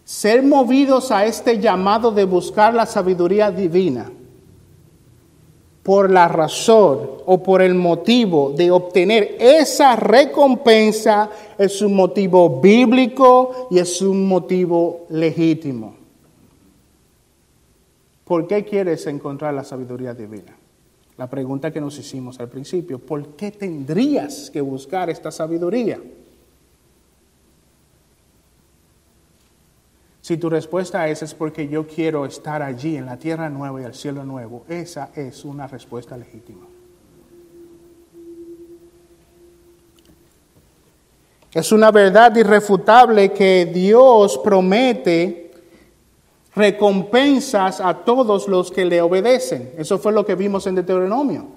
ser 0.02 0.42
movidos 0.42 1.11
a 1.11 1.26
este 1.26 1.61
llamado 1.61 2.11
de 2.11 2.24
buscar 2.24 2.72
la 2.72 2.87
sabiduría 2.87 3.50
divina, 3.50 4.11
por 5.84 6.10
la 6.10 6.26
razón 6.28 7.10
o 7.26 7.42
por 7.42 7.60
el 7.60 7.74
motivo 7.74 8.54
de 8.56 8.70
obtener 8.70 9.36
esa 9.38 9.94
recompensa 9.94 11.30
es 11.58 11.82
un 11.82 11.94
motivo 11.94 12.58
bíblico 12.58 13.68
y 13.70 13.78
es 13.78 14.00
un 14.00 14.26
motivo 14.26 15.04
legítimo. 15.10 15.94
¿Por 18.24 18.48
qué 18.48 18.64
quieres 18.64 19.06
encontrar 19.06 19.52
la 19.52 19.62
sabiduría 19.62 20.14
divina? 20.14 20.56
La 21.18 21.28
pregunta 21.28 21.70
que 21.70 21.82
nos 21.82 21.98
hicimos 21.98 22.40
al 22.40 22.48
principio, 22.48 22.98
¿por 22.98 23.36
qué 23.36 23.50
tendrías 23.50 24.50
que 24.50 24.62
buscar 24.62 25.10
esta 25.10 25.30
sabiduría? 25.30 26.00
Si 30.24 30.38
tu 30.38 30.48
respuesta 30.48 31.06
es 31.06 31.22
es 31.22 31.34
porque 31.34 31.68
yo 31.68 31.87
quiero 31.87 32.24
estar 32.24 32.62
allí 32.62 32.96
en 32.96 33.04
la 33.04 33.18
tierra 33.18 33.50
nueva 33.50 33.82
y 33.82 33.84
el 33.84 33.92
cielo 33.92 34.24
nuevo, 34.24 34.64
esa 34.70 35.10
es 35.14 35.44
una 35.44 35.66
respuesta 35.66 36.16
legítima. 36.16 36.66
Es 41.52 41.70
una 41.72 41.90
verdad 41.90 42.34
irrefutable 42.37 43.32
que 43.32 43.66
Dios 43.66 44.38
promete 44.38 45.52
recompensas 46.54 47.82
a 47.82 47.92
todos 47.92 48.48
los 48.48 48.70
que 48.70 48.87
le 48.87 49.02
obedecen. 49.02 49.74
Eso 49.76 49.98
fue 49.98 50.12
lo 50.12 50.24
que 50.24 50.37
vimos 50.37 50.66
en 50.66 50.76
Deuteronomio. 50.76 51.48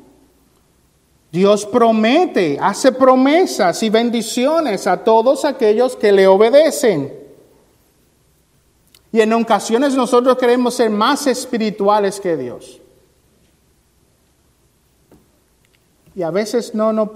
Dios 1.32 1.65
promete, 1.65 2.58
hace 2.60 2.91
promesas 2.91 3.82
y 3.82 3.89
bendiciones 3.89 4.88
a 4.88 5.06
todos 5.06 5.45
aquellos 5.45 5.95
que 5.95 6.12
le 6.12 6.27
obedecen. 6.27 7.26
Y 9.17 9.21
en 9.21 9.34
ocasiones 9.34 9.95
nosotros 9.95 10.38
queremos 10.38 10.75
ser 10.75 10.91
más 10.91 11.25
espirituales 11.25 12.19
que 12.19 12.38
Dios. 12.38 12.80
Y 16.13 16.21
a 16.21 16.30
veces 16.30 16.75
no, 16.75 16.93
no, 16.93 17.12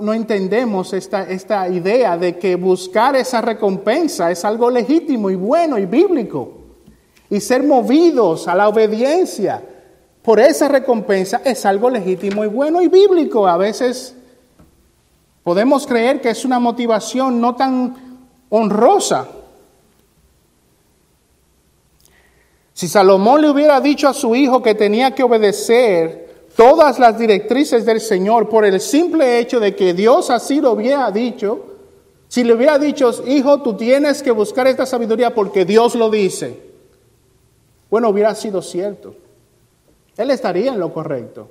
no, 0.00 0.14
entendemos 0.14 0.94
esta, 0.94 1.24
esta 1.24 1.68
idea 1.68 2.16
de 2.16 2.38
que 2.38 2.56
buscar 2.56 3.16
esa 3.16 3.42
recompensa 3.42 4.30
es 4.30 4.46
algo 4.46 4.70
legítimo 4.70 5.28
y 5.28 5.34
bueno 5.34 5.76
y 5.76 5.84
bíblico. 5.84 6.54
Y 7.28 7.38
ser 7.38 7.64
movidos 7.64 8.48
a 8.48 8.54
la 8.54 8.70
obediencia 8.70 9.62
por 10.22 10.40
esa 10.40 10.68
recompensa 10.68 11.42
es 11.44 11.66
algo 11.66 11.90
legítimo 11.90 12.44
y 12.44 12.48
bueno 12.48 12.80
y 12.80 12.88
bíblico. 12.88 13.46
A 13.46 13.58
veces 13.58 14.14
podemos 15.42 15.86
creer 15.86 16.22
que 16.22 16.30
es 16.30 16.46
una 16.46 16.58
motivación 16.58 17.42
no 17.42 17.54
tan 17.56 18.24
honrosa 18.48 19.28
Si 22.74 22.88
Salomón 22.88 23.42
le 23.42 23.50
hubiera 23.50 23.80
dicho 23.80 24.08
a 24.08 24.14
su 24.14 24.34
hijo 24.34 24.62
que 24.62 24.74
tenía 24.74 25.14
que 25.14 25.22
obedecer 25.22 26.46
todas 26.56 26.98
las 26.98 27.18
directrices 27.18 27.84
del 27.84 28.00
Señor 28.00 28.48
por 28.48 28.64
el 28.64 28.80
simple 28.80 29.38
hecho 29.38 29.60
de 29.60 29.74
que 29.74 29.94
Dios 29.94 30.30
así 30.30 30.60
lo 30.60 30.72
hubiera 30.72 31.10
dicho, 31.10 31.66
si 32.28 32.44
le 32.44 32.54
hubiera 32.54 32.78
dicho, 32.78 33.10
hijo, 33.26 33.60
tú 33.60 33.76
tienes 33.76 34.22
que 34.22 34.30
buscar 34.30 34.66
esta 34.66 34.86
sabiduría 34.86 35.34
porque 35.34 35.66
Dios 35.66 35.94
lo 35.94 36.08
dice, 36.08 36.58
bueno, 37.90 38.08
hubiera 38.08 38.34
sido 38.34 38.62
cierto. 38.62 39.14
Él 40.16 40.30
estaría 40.30 40.72
en 40.72 40.80
lo 40.80 40.92
correcto. 40.94 41.50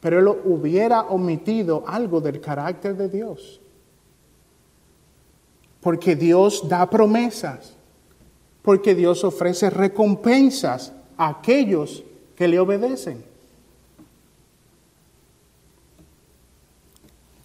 Pero 0.00 0.18
él 0.18 0.28
hubiera 0.44 1.02
omitido 1.02 1.84
algo 1.86 2.20
del 2.20 2.40
carácter 2.40 2.96
de 2.96 3.08
Dios. 3.08 3.60
Porque 5.80 6.16
Dios 6.16 6.66
da 6.66 6.88
promesas. 6.88 7.74
Porque 8.64 8.94
Dios 8.94 9.22
ofrece 9.24 9.68
recompensas 9.68 10.92
a 11.18 11.28
aquellos 11.28 12.02
que 12.34 12.48
le 12.48 12.58
obedecen. 12.58 13.22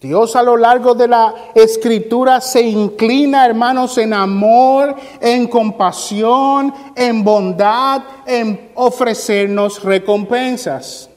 Dios 0.00 0.34
a 0.34 0.42
lo 0.42 0.56
largo 0.56 0.94
de 0.94 1.06
la 1.06 1.34
escritura 1.54 2.40
se 2.40 2.62
inclina, 2.62 3.44
hermanos, 3.44 3.98
en 3.98 4.14
amor, 4.14 4.96
en 5.20 5.46
compasión, 5.46 6.72
en 6.96 7.22
bondad, 7.22 8.02
en 8.26 8.70
ofrecernos 8.76 9.84
recompensas. 9.84 11.10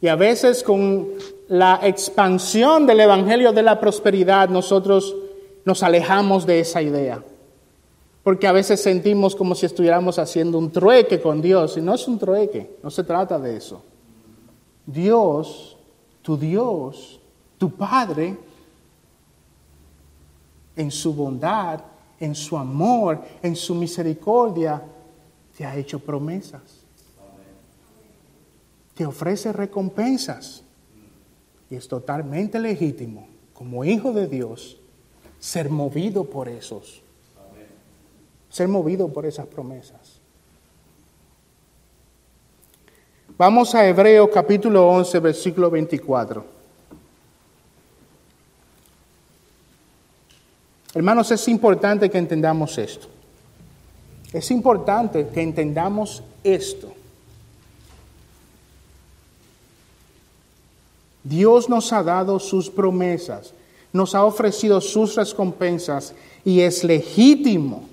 Y 0.00 0.06
a 0.06 0.14
veces 0.14 0.62
con 0.62 1.08
la 1.48 1.80
expansión 1.82 2.86
del 2.86 3.00
Evangelio 3.00 3.52
de 3.52 3.62
la 3.62 3.80
Prosperidad 3.80 4.48
nosotros 4.48 5.14
nos 5.64 5.82
alejamos 5.82 6.46
de 6.46 6.60
esa 6.60 6.82
idea 6.82 7.22
porque 8.24 8.46
a 8.46 8.52
veces 8.52 8.82
sentimos 8.82 9.36
como 9.36 9.54
si 9.54 9.66
estuviéramos 9.66 10.18
haciendo 10.18 10.58
un 10.58 10.72
trueque 10.72 11.20
con 11.20 11.42
Dios, 11.42 11.76
y 11.76 11.82
no 11.82 11.94
es 11.94 12.08
un 12.08 12.18
trueque, 12.18 12.78
no 12.82 12.90
se 12.90 13.04
trata 13.04 13.38
de 13.38 13.58
eso. 13.58 13.82
Dios, 14.86 15.76
tu 16.22 16.38
Dios, 16.38 17.20
tu 17.58 17.70
Padre, 17.70 18.34
en 20.74 20.90
su 20.90 21.12
bondad, 21.12 21.80
en 22.18 22.34
su 22.34 22.56
amor, 22.56 23.20
en 23.42 23.54
su 23.54 23.74
misericordia, 23.74 24.82
te 25.54 25.66
ha 25.66 25.76
hecho 25.76 25.98
promesas. 25.98 26.62
Te 28.94 29.04
ofrece 29.04 29.52
recompensas. 29.52 30.63
Y 31.70 31.76
es 31.76 31.88
totalmente 31.88 32.58
legítimo, 32.58 33.28
como 33.52 33.84
hijo 33.84 34.12
de 34.12 34.26
Dios, 34.26 34.78
ser 35.38 35.70
movido 35.70 36.24
por 36.24 36.48
esos 36.48 37.04
ser 38.54 38.68
movido 38.68 39.08
por 39.08 39.26
esas 39.26 39.48
promesas. 39.48 40.20
Vamos 43.36 43.74
a 43.74 43.84
Hebreo 43.84 44.30
capítulo 44.30 44.88
11, 44.90 45.18
versículo 45.18 45.68
24. 45.70 46.44
Hermanos, 50.94 51.32
es 51.32 51.48
importante 51.48 52.08
que 52.08 52.18
entendamos 52.18 52.78
esto. 52.78 53.08
Es 54.32 54.52
importante 54.52 55.26
que 55.26 55.42
entendamos 55.42 56.22
esto. 56.44 56.93
Dios 61.24 61.70
nos 61.70 61.92
ha 61.92 62.02
dado 62.02 62.38
sus 62.38 62.68
promesas, 62.70 63.54
nos 63.92 64.14
ha 64.14 64.24
ofrecido 64.24 64.80
sus 64.80 65.16
recompensas 65.16 66.14
y 66.44 66.60
es 66.60 66.84
legítimo 66.84 67.84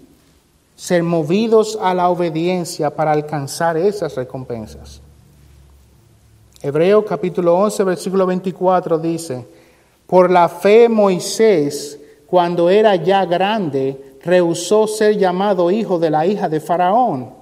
ser 0.76 1.02
movidos 1.02 1.80
a 1.82 1.94
la 1.94 2.10
obediencia 2.10 2.94
para 2.94 3.14
alcanzar 3.14 3.78
esas 3.78 4.16
recompensas. 4.16 5.00
Hebreo 6.62 7.06
capítulo 7.06 7.56
11, 7.58 7.84
versículo 7.86 8.26
24 8.26 9.00
dice, 9.00 9.48
por 10.06 10.30
la 10.30 10.50
fe 10.50 10.90
Moisés, 10.90 11.98
cuando 12.28 12.70
era 12.70 12.96
ya 12.98 13.26
grande, 13.26 14.18
rehusó 14.24 14.88
ser 14.88 15.18
llamado 15.18 15.72
hijo 15.72 15.98
de 15.98 16.10
la 16.10 16.26
hija 16.28 16.50
de 16.50 16.60
Faraón, 16.60 17.41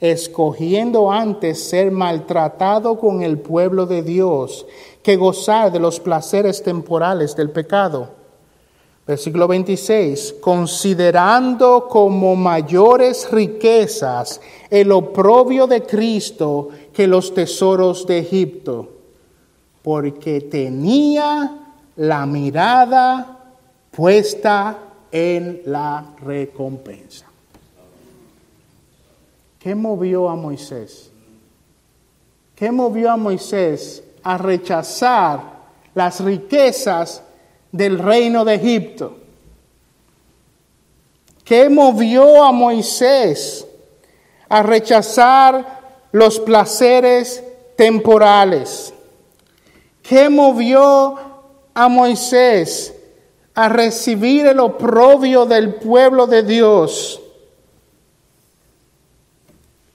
escogiendo 0.00 1.10
antes 1.10 1.68
ser 1.68 1.90
maltratado 1.90 2.98
con 2.98 3.22
el 3.22 3.38
pueblo 3.38 3.86
de 3.86 4.02
Dios 4.02 4.66
que 5.02 5.16
gozar 5.16 5.72
de 5.72 5.78
los 5.78 6.00
placeres 6.00 6.62
temporales 6.62 7.34
del 7.34 7.50
pecado 7.50 8.10
Versículo 9.06 9.46
26, 9.46 10.36
considerando 10.40 11.86
como 11.88 12.34
mayores 12.34 13.30
riquezas 13.30 14.40
el 14.68 14.90
oprobio 14.90 15.68
de 15.68 15.82
Cristo 15.82 16.70
que 16.92 17.06
los 17.06 17.32
tesoros 17.32 18.04
de 18.04 18.18
Egipto, 18.18 18.88
porque 19.80 20.40
tenía 20.40 21.56
la 21.94 22.26
mirada 22.26 23.54
puesta 23.92 24.76
en 25.12 25.62
la 25.66 26.16
recompensa. 26.20 27.25
¿Qué 29.66 29.74
movió 29.74 30.28
a 30.28 30.36
Moisés? 30.36 31.10
¿Qué 32.54 32.70
movió 32.70 33.10
a 33.10 33.16
Moisés 33.16 34.00
a 34.22 34.38
rechazar 34.38 35.40
las 35.92 36.20
riquezas 36.20 37.20
del 37.72 37.98
reino 37.98 38.44
de 38.44 38.54
Egipto. 38.54 39.16
¿Qué 41.42 41.68
movió 41.68 42.44
a 42.44 42.52
Moisés 42.52 43.66
a 44.48 44.62
rechazar 44.62 45.80
los 46.12 46.38
placeres 46.38 47.42
temporales? 47.76 48.94
¿Qué 50.02 50.28
movió 50.28 51.18
a 51.74 51.88
Moisés 51.88 52.94
a 53.52 53.68
recibir 53.68 54.46
el 54.46 54.60
oprobio 54.60 55.46
del 55.46 55.74
pueblo 55.74 56.28
de 56.28 56.42
Dios? 56.42 57.20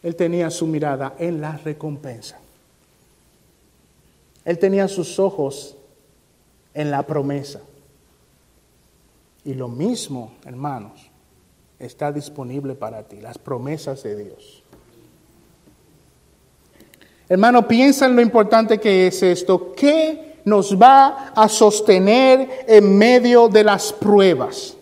Él 0.03 0.15
tenía 0.15 0.49
su 0.49 0.65
mirada 0.65 1.15
en 1.19 1.41
la 1.41 1.57
recompensa. 1.57 2.39
Él 4.43 4.57
tenía 4.57 4.87
sus 4.87 5.19
ojos 5.19 5.75
en 6.73 6.89
la 6.89 7.03
promesa. 7.03 7.61
Y 9.45 9.53
lo 9.53 9.67
mismo, 9.67 10.33
hermanos, 10.45 11.09
está 11.79 12.11
disponible 12.11 12.75
para 12.75 13.03
ti, 13.03 13.21
las 13.21 13.37
promesas 13.37 14.03
de 14.03 14.23
Dios. 14.23 14.63
Hermano, 17.27 17.67
piensa 17.67 18.07
en 18.07 18.15
lo 18.15 18.21
importante 18.21 18.79
que 18.79 19.07
es 19.07 19.23
esto. 19.23 19.73
¿Qué 19.73 20.41
nos 20.45 20.79
va 20.79 21.29
a 21.35 21.47
sostener 21.47 22.65
en 22.67 22.97
medio 22.97 23.47
de 23.47 23.63
las 23.63 23.93
pruebas? 23.93 24.75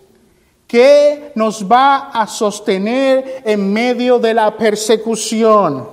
¿Qué 0.70 1.34
nos 1.36 1.70
va 1.70 2.12
a 2.12 2.26
sostener 2.28 3.42
en 3.44 3.74
medio 3.74 4.20
de 4.20 4.34
la 4.34 4.56
persecución? 4.56 5.90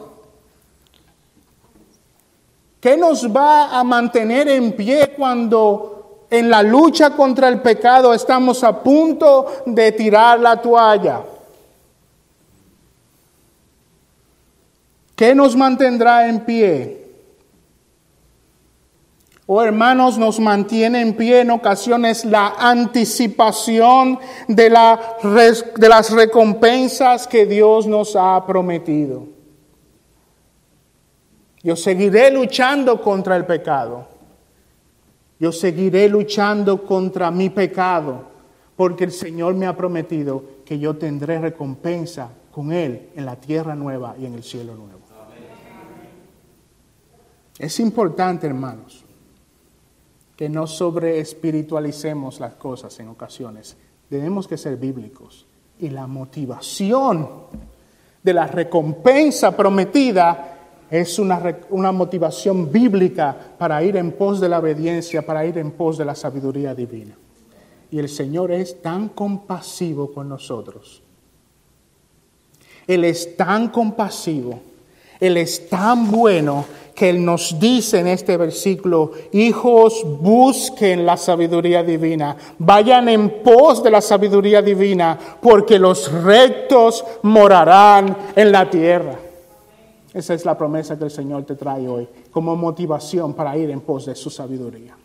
¿Qué 2.79 2.97
nos 2.97 3.27
va 3.35 3.77
a 3.77 3.83
mantener 3.83 4.47
en 4.49 4.77
pie 4.77 5.15
cuando 5.17 5.97
en 6.31 6.51
la 6.51 6.63
lucha 6.63 7.11
contra 7.11 7.49
el 7.49 7.61
pecado 7.61 8.13
estamos 8.13 8.65
a 8.65 8.83
punto 8.83 9.63
de 9.67 9.93
tirar 9.93 10.41
la 10.41 10.61
toalla. 10.61 11.23
¿Qué 15.15 15.35
nos 15.35 15.57
mantendrá 15.57 16.29
en 16.29 16.41
pie? 16.45 17.06
Oh, 19.49 19.63
hermanos, 19.63 20.19
nos 20.19 20.41
mantiene 20.41 21.01
en 21.01 21.15
pie 21.15 21.43
en 21.43 21.53
ocasiones 21.53 22.25
la 22.25 22.55
anticipación 22.59 24.19
de 24.49 24.71
las 24.71 26.11
recompensas 26.11 27.29
que 27.29 27.47
Dios 27.47 27.87
nos 27.87 28.17
ha 28.17 28.45
prometido. 28.45 29.29
Yo 31.63 31.77
seguiré 31.77 32.33
luchando 32.33 33.01
contra 33.01 33.37
el 33.37 33.47
pecado. 33.47 34.09
Yo 35.39 35.53
seguiré 35.53 36.09
luchando 36.09 36.85
contra 36.85 37.31
mi 37.31 37.49
pecado, 37.49 38.25
porque 38.75 39.05
el 39.05 39.13
Señor 39.13 39.55
me 39.55 39.67
ha 39.67 39.77
prometido 39.77 40.43
que 40.65 40.81
yo 40.81 40.97
tendré 40.97 41.39
recompensa 41.39 42.31
con 42.51 42.73
Él 42.73 43.11
en 43.15 43.25
la 43.25 43.37
tierra 43.37 43.77
nueva 43.77 44.17
y 44.19 44.27
en 44.27 44.35
el 44.35 44.43
cielo 44.43 44.75
nuevo. 44.75 45.01
Es 47.59 47.79
importante, 47.81 48.47
hermanos, 48.47 49.06
que 50.37 50.49
no 50.49 50.67
sobre 50.67 51.19
espiritualicemos 51.19 52.41
las 52.41 52.55
cosas 52.55 52.99
en 53.01 53.09
ocasiones. 53.09 53.77
Tenemos 54.09 54.47
que 54.47 54.59
ser 54.59 54.77
bíblicos. 54.77 55.47
Y 55.79 55.91
la 55.91 56.07
motivación 56.07 57.29
de 58.23 58.35
la 58.35 58.47
recompensa 58.47 59.57
prometida 59.57 60.57
es 60.91 61.19
una, 61.19 61.93
motivación 61.93 62.71
bíblica 62.71 63.37
para 63.59 63.83
ir 63.83 63.97
en 63.97 64.13
pos 64.13 64.41
de 64.41 64.49
la 64.49 64.59
obediencia, 64.59 65.23
para 65.25 65.45
ir 65.45 65.59
en 65.59 65.73
pos 65.73 65.99
de 65.99 66.05
la 66.05 66.15
sabiduría 66.15 66.75
divina. 66.75 67.17
Y 67.91 67.99
el 67.99 68.09
Señor 68.09 68.53
es 68.53 68.83
tan 68.83 69.09
compasivo 69.09 70.13
con 70.13 70.29
nosotros. 70.29 71.03
Él 72.87 73.05
es 73.05 73.37
tan 73.37 73.69
compasivo, 73.69 74.61
Él 75.19 75.37
es 75.39 75.69
tan 75.69 76.11
bueno 76.11 76.65
que 76.97 77.11
Él 77.11 77.23
nos 77.23 77.61
dice 77.61 78.01
en 78.01 78.07
este 78.07 78.39
versículo, 78.39 79.13
hijos, 79.33 80.03
busquen 80.19 81.05
la 81.05 81.19
sabiduría 81.19 81.83
divina, 81.83 82.37
vayan 82.59 83.11
en 83.11 83.43
pos 83.43 83.83
de 83.83 83.91
la 83.91 84.01
sabiduría 84.01 84.63
divina, 84.63 85.19
porque 85.41 85.79
los 85.79 86.11
rectos 86.11 87.05
morarán 87.23 88.17
en 88.35 88.51
la 88.51 88.69
tierra. 88.71 89.15
Esa 90.15 90.33
es 90.33 90.47
la 90.47 90.57
promesa 90.57 90.99
que 90.99 91.05
el 91.05 91.11
Señor 91.11 91.45
te 91.45 91.55
trae 91.55 91.87
hoy 91.87 92.09
como 92.31 92.57
motivación 92.57 93.35
para 93.35 93.55
ir 93.59 93.69
en 93.69 93.83
pos 93.83 94.07
de 94.07 94.15
su 94.15 94.31
sabiduría. 94.31 94.97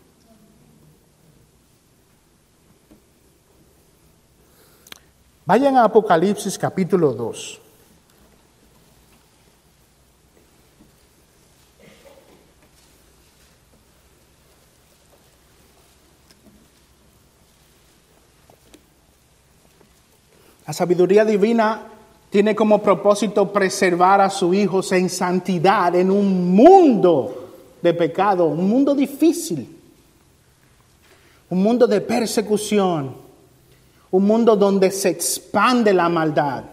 Vayan 5.44 5.76
a 5.76 5.84
Apocalipsis 5.84 6.56
capítulo 6.56 7.12
2. 7.12 7.60
La 20.72 20.76
sabiduría 20.76 21.22
divina 21.26 21.82
tiene 22.30 22.56
como 22.56 22.82
propósito 22.82 23.52
preservar 23.52 24.22
a 24.22 24.30
sus 24.30 24.54
hijos 24.54 24.90
en 24.92 25.10
santidad 25.10 25.94
en 25.94 26.10
un 26.10 26.50
mundo 26.54 27.50
de 27.82 27.92
pecado, 27.92 28.46
un 28.46 28.70
mundo 28.70 28.94
difícil, 28.94 29.68
un 31.50 31.62
mundo 31.62 31.86
de 31.86 32.00
persecución, 32.00 33.14
un 34.12 34.24
mundo 34.24 34.56
donde 34.56 34.90
se 34.90 35.10
expande 35.10 35.92
la 35.92 36.08
maldad. 36.08 36.64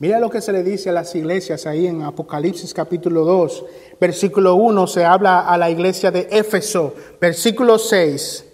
Mira 0.00 0.18
lo 0.18 0.30
que 0.30 0.40
se 0.40 0.52
le 0.52 0.64
dice 0.64 0.90
a 0.90 0.94
las 0.94 1.14
iglesias 1.14 1.64
ahí 1.64 1.86
en 1.86 2.02
Apocalipsis 2.02 2.74
capítulo 2.74 3.24
2, 3.24 3.64
versículo 4.00 4.56
1 4.56 4.88
se 4.88 5.04
habla 5.04 5.42
a 5.42 5.56
la 5.56 5.70
iglesia 5.70 6.10
de 6.10 6.26
Éfeso, 6.28 6.92
versículo 7.20 7.78
6. 7.78 8.46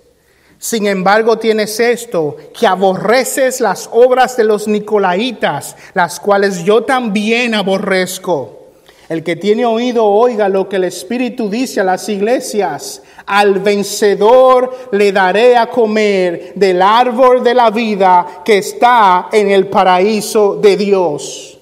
Sin 0.64 0.86
embargo, 0.86 1.36
tienes 1.36 1.78
esto, 1.78 2.38
que 2.58 2.66
aborreces 2.66 3.60
las 3.60 3.86
obras 3.92 4.34
de 4.38 4.44
los 4.44 4.66
Nicolaitas, 4.66 5.76
las 5.92 6.18
cuales 6.18 6.64
yo 6.64 6.84
también 6.84 7.54
aborrezco. 7.54 8.70
El 9.10 9.22
que 9.22 9.36
tiene 9.36 9.66
oído, 9.66 10.06
oiga 10.06 10.48
lo 10.48 10.66
que 10.66 10.76
el 10.76 10.84
Espíritu 10.84 11.50
dice 11.50 11.82
a 11.82 11.84
las 11.84 12.08
iglesias. 12.08 13.02
Al 13.26 13.58
vencedor 13.58 14.88
le 14.92 15.12
daré 15.12 15.54
a 15.54 15.68
comer 15.68 16.54
del 16.54 16.80
árbol 16.80 17.44
de 17.44 17.52
la 17.52 17.68
vida 17.68 18.40
que 18.42 18.56
está 18.56 19.28
en 19.32 19.50
el 19.50 19.66
paraíso 19.66 20.56
de 20.56 20.78
Dios. 20.78 21.58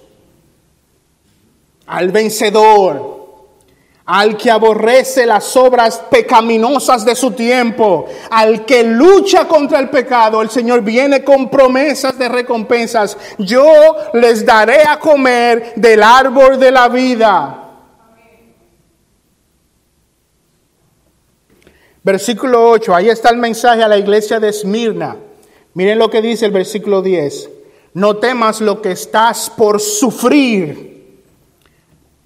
Al 1.88 2.12
vencedor 2.12 3.22
al 4.12 4.36
que 4.36 4.50
aborrece 4.50 5.24
las 5.24 5.56
obras 5.56 5.96
pecaminosas 6.10 7.02
de 7.02 7.14
su 7.14 7.30
tiempo, 7.30 8.04
al 8.30 8.66
que 8.66 8.84
lucha 8.84 9.48
contra 9.48 9.78
el 9.78 9.88
pecado, 9.88 10.42
el 10.42 10.50
Señor 10.50 10.82
viene 10.82 11.24
con 11.24 11.48
promesas 11.48 12.18
de 12.18 12.28
recompensas. 12.28 13.16
Yo 13.38 13.64
les 14.12 14.44
daré 14.44 14.82
a 14.86 14.98
comer 14.98 15.72
del 15.76 16.02
árbol 16.02 16.60
de 16.60 16.70
la 16.70 16.90
vida. 16.90 17.70
Versículo 22.02 22.68
8, 22.68 22.94
ahí 22.94 23.08
está 23.08 23.30
el 23.30 23.38
mensaje 23.38 23.82
a 23.82 23.88
la 23.88 23.96
iglesia 23.96 24.38
de 24.38 24.50
Esmirna. 24.50 25.16
Miren 25.72 25.98
lo 25.98 26.10
que 26.10 26.20
dice 26.20 26.44
el 26.44 26.52
versículo 26.52 27.00
10. 27.00 27.48
No 27.94 28.18
temas 28.18 28.60
lo 28.60 28.82
que 28.82 28.90
estás 28.90 29.48
por 29.48 29.80
sufrir 29.80 30.91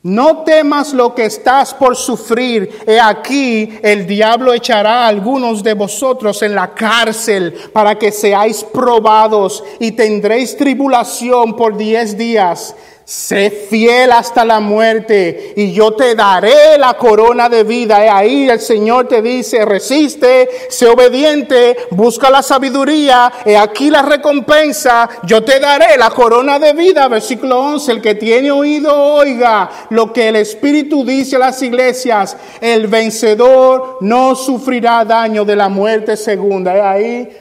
no 0.03 0.45
temas 0.45 0.93
lo 0.93 1.15
que 1.15 1.25
estás 1.25 1.75
por 1.75 1.97
sufrir. 1.97 2.71
He 2.87 3.01
aquí 3.01 3.77
el 3.83 4.07
diablo 4.07 4.53
echará 4.53 5.05
a 5.05 5.09
algunos 5.09 5.65
de 5.65 5.75
vosotros 5.75 6.43
en 6.43 6.55
la 6.55 6.75
cárcel 6.75 7.53
para 7.73 7.99
que 7.99 8.13
seáis 8.13 8.63
probados 8.63 9.65
y 9.81 9.93
tendréis 9.93 10.57
tribulación 10.57 11.57
por 11.57 11.77
diez 11.77 12.17
días. 12.17 12.77
Sé 13.09 13.51
fiel 13.71 14.11
hasta 14.11 14.45
la 14.45 14.59
muerte 14.59 15.53
y 15.55 15.71
yo 15.71 15.93
te 15.93 16.17
daré 16.17 16.77
la 16.77 16.95
corona 16.95 17.49
de 17.49 17.63
vida. 17.63 18.05
Y 18.05 18.09
ahí 18.09 18.51
el 18.51 18.59
Señor 18.59 19.07
te 19.07 19.23
dice, 19.23 19.65
resiste, 19.65 20.49
sé 20.69 20.89
obediente, 20.89 21.77
busca 21.93 22.31
la 22.31 22.43
sabiduría. 22.43 23.33
Y 23.45 23.55
aquí 23.55 23.91
la 23.91 24.03
recompensa, 24.03 25.09
yo 25.23 25.45
te 25.45 25.61
daré 25.61 25.97
la 25.97 26.11
corona 26.11 26.59
de 26.59 26.73
vida. 26.73 27.07
Versículo 27.07 27.61
11, 27.61 27.93
el 27.93 28.03
que 28.03 28.17
tiene 28.17 28.51
oído 28.51 28.93
oiga 28.93 29.71
lo 29.91 30.13
que 30.13 30.27
el 30.27 30.35
Espíritu 30.35 31.05
dice 31.05 31.37
a 31.37 31.39
las 31.39 31.63
iglesias. 31.63 32.37
El 32.61 32.89
vencedor 32.89 33.99
no 34.01 34.35
sufrirá 34.35 35.05
daño 35.05 35.45
de 35.45 35.55
la 35.55 35.69
muerte 35.69 36.17
segunda. 36.17 36.77
Y 36.77 36.81
ahí 36.81 37.39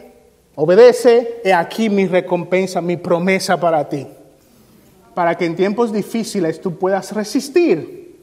obedece, 0.54 1.42
y 1.44 1.50
aquí 1.50 1.90
mi 1.90 2.06
recompensa, 2.06 2.82
mi 2.82 2.98
promesa 2.98 3.60
para 3.60 3.90
ti 3.90 4.06
para 5.16 5.36
que 5.36 5.46
en 5.46 5.56
tiempos 5.56 5.92
difíciles 5.92 6.62
tú 6.62 6.78
puedas 6.78 7.12
resistir. 7.14 8.20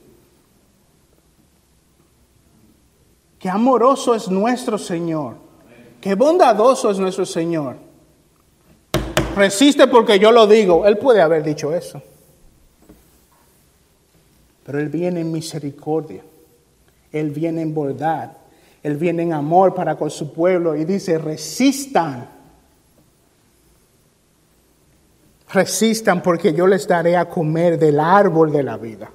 Qué 3.38 3.48
amoroso 3.48 4.14
es 4.14 4.28
nuestro 4.28 4.78
Señor. 4.78 5.34
Qué 6.00 6.14
bondadoso 6.14 6.90
es 6.90 6.98
nuestro 6.98 7.26
Señor. 7.26 7.76
Resiste 9.34 9.86
porque 9.88 10.18
yo 10.18 10.30
lo 10.30 10.46
digo. 10.46 10.86
Él 10.86 10.98
puede 10.98 11.22
haber 11.22 11.42
dicho 11.42 11.74
eso. 11.74 12.00
Pero 14.64 14.78
Él 14.78 14.90
viene 14.90 15.22
en 15.22 15.32
misericordia. 15.32 16.22
Él 17.10 17.30
viene 17.30 17.62
en 17.62 17.74
bondad. 17.74 18.30
Él 18.82 18.96
viene 18.96 19.22
en 19.22 19.32
amor 19.32 19.74
para 19.74 19.96
con 19.96 20.10
su 20.10 20.32
pueblo 20.32 20.76
y 20.76 20.84
dice, 20.84 21.18
resistan 21.18 22.41
resistan 25.52 26.22
porque 26.22 26.52
yo 26.52 26.66
les 26.66 26.86
daré 26.86 27.16
a 27.16 27.28
comer 27.28 27.78
del 27.78 28.00
árbol 28.00 28.50
de 28.50 28.62
la 28.62 28.76
vida. 28.76 29.10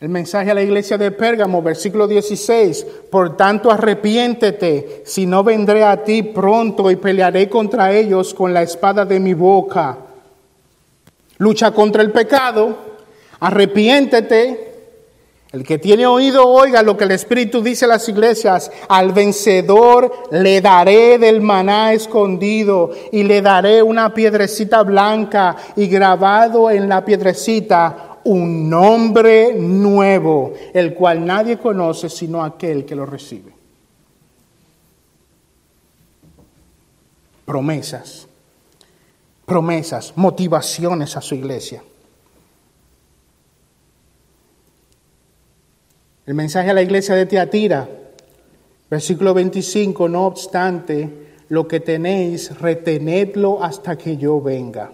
El 0.00 0.08
mensaje 0.08 0.50
a 0.50 0.54
la 0.54 0.62
iglesia 0.62 0.96
de 0.96 1.10
Pérgamo, 1.10 1.60
versículo 1.60 2.08
16, 2.08 2.86
por 3.10 3.36
tanto 3.36 3.70
arrepiéntete, 3.70 5.02
si 5.04 5.26
no 5.26 5.44
vendré 5.44 5.84
a 5.84 6.02
ti 6.02 6.22
pronto 6.22 6.90
y 6.90 6.96
pelearé 6.96 7.50
contra 7.50 7.92
ellos 7.92 8.32
con 8.32 8.54
la 8.54 8.62
espada 8.62 9.04
de 9.04 9.20
mi 9.20 9.34
boca. 9.34 9.98
Lucha 11.36 11.72
contra 11.72 12.00
el 12.00 12.12
pecado, 12.12 12.78
arrepiéntete, 13.40 14.69
el 15.52 15.64
que 15.64 15.78
tiene 15.78 16.06
oído 16.06 16.46
oiga 16.46 16.82
lo 16.82 16.96
que 16.96 17.04
el 17.04 17.10
Espíritu 17.10 17.60
dice 17.60 17.84
a 17.84 17.88
las 17.88 18.08
iglesias. 18.08 18.70
Al 18.88 19.12
vencedor 19.12 20.12
le 20.30 20.60
daré 20.60 21.18
del 21.18 21.40
maná 21.40 21.92
escondido 21.92 22.92
y 23.10 23.24
le 23.24 23.42
daré 23.42 23.82
una 23.82 24.14
piedrecita 24.14 24.84
blanca 24.84 25.56
y 25.74 25.88
grabado 25.88 26.70
en 26.70 26.88
la 26.88 27.04
piedrecita 27.04 28.18
un 28.22 28.70
nombre 28.70 29.54
nuevo, 29.54 30.52
el 30.72 30.94
cual 30.94 31.26
nadie 31.26 31.58
conoce 31.58 32.08
sino 32.08 32.44
aquel 32.44 32.84
que 32.84 32.94
lo 32.94 33.04
recibe. 33.04 33.52
Promesas, 37.44 38.28
promesas, 39.44 40.12
motivaciones 40.14 41.16
a 41.16 41.20
su 41.20 41.34
iglesia. 41.34 41.82
El 46.30 46.34
mensaje 46.34 46.70
a 46.70 46.74
la 46.74 46.82
iglesia 46.82 47.16
de 47.16 47.26
Teatira, 47.26 47.88
versículo 48.88 49.34
25, 49.34 50.08
no 50.08 50.26
obstante, 50.26 51.10
lo 51.48 51.66
que 51.66 51.80
tenéis, 51.80 52.56
retenedlo 52.60 53.60
hasta 53.60 53.98
que 53.98 54.16
yo 54.16 54.40
venga. 54.40 54.92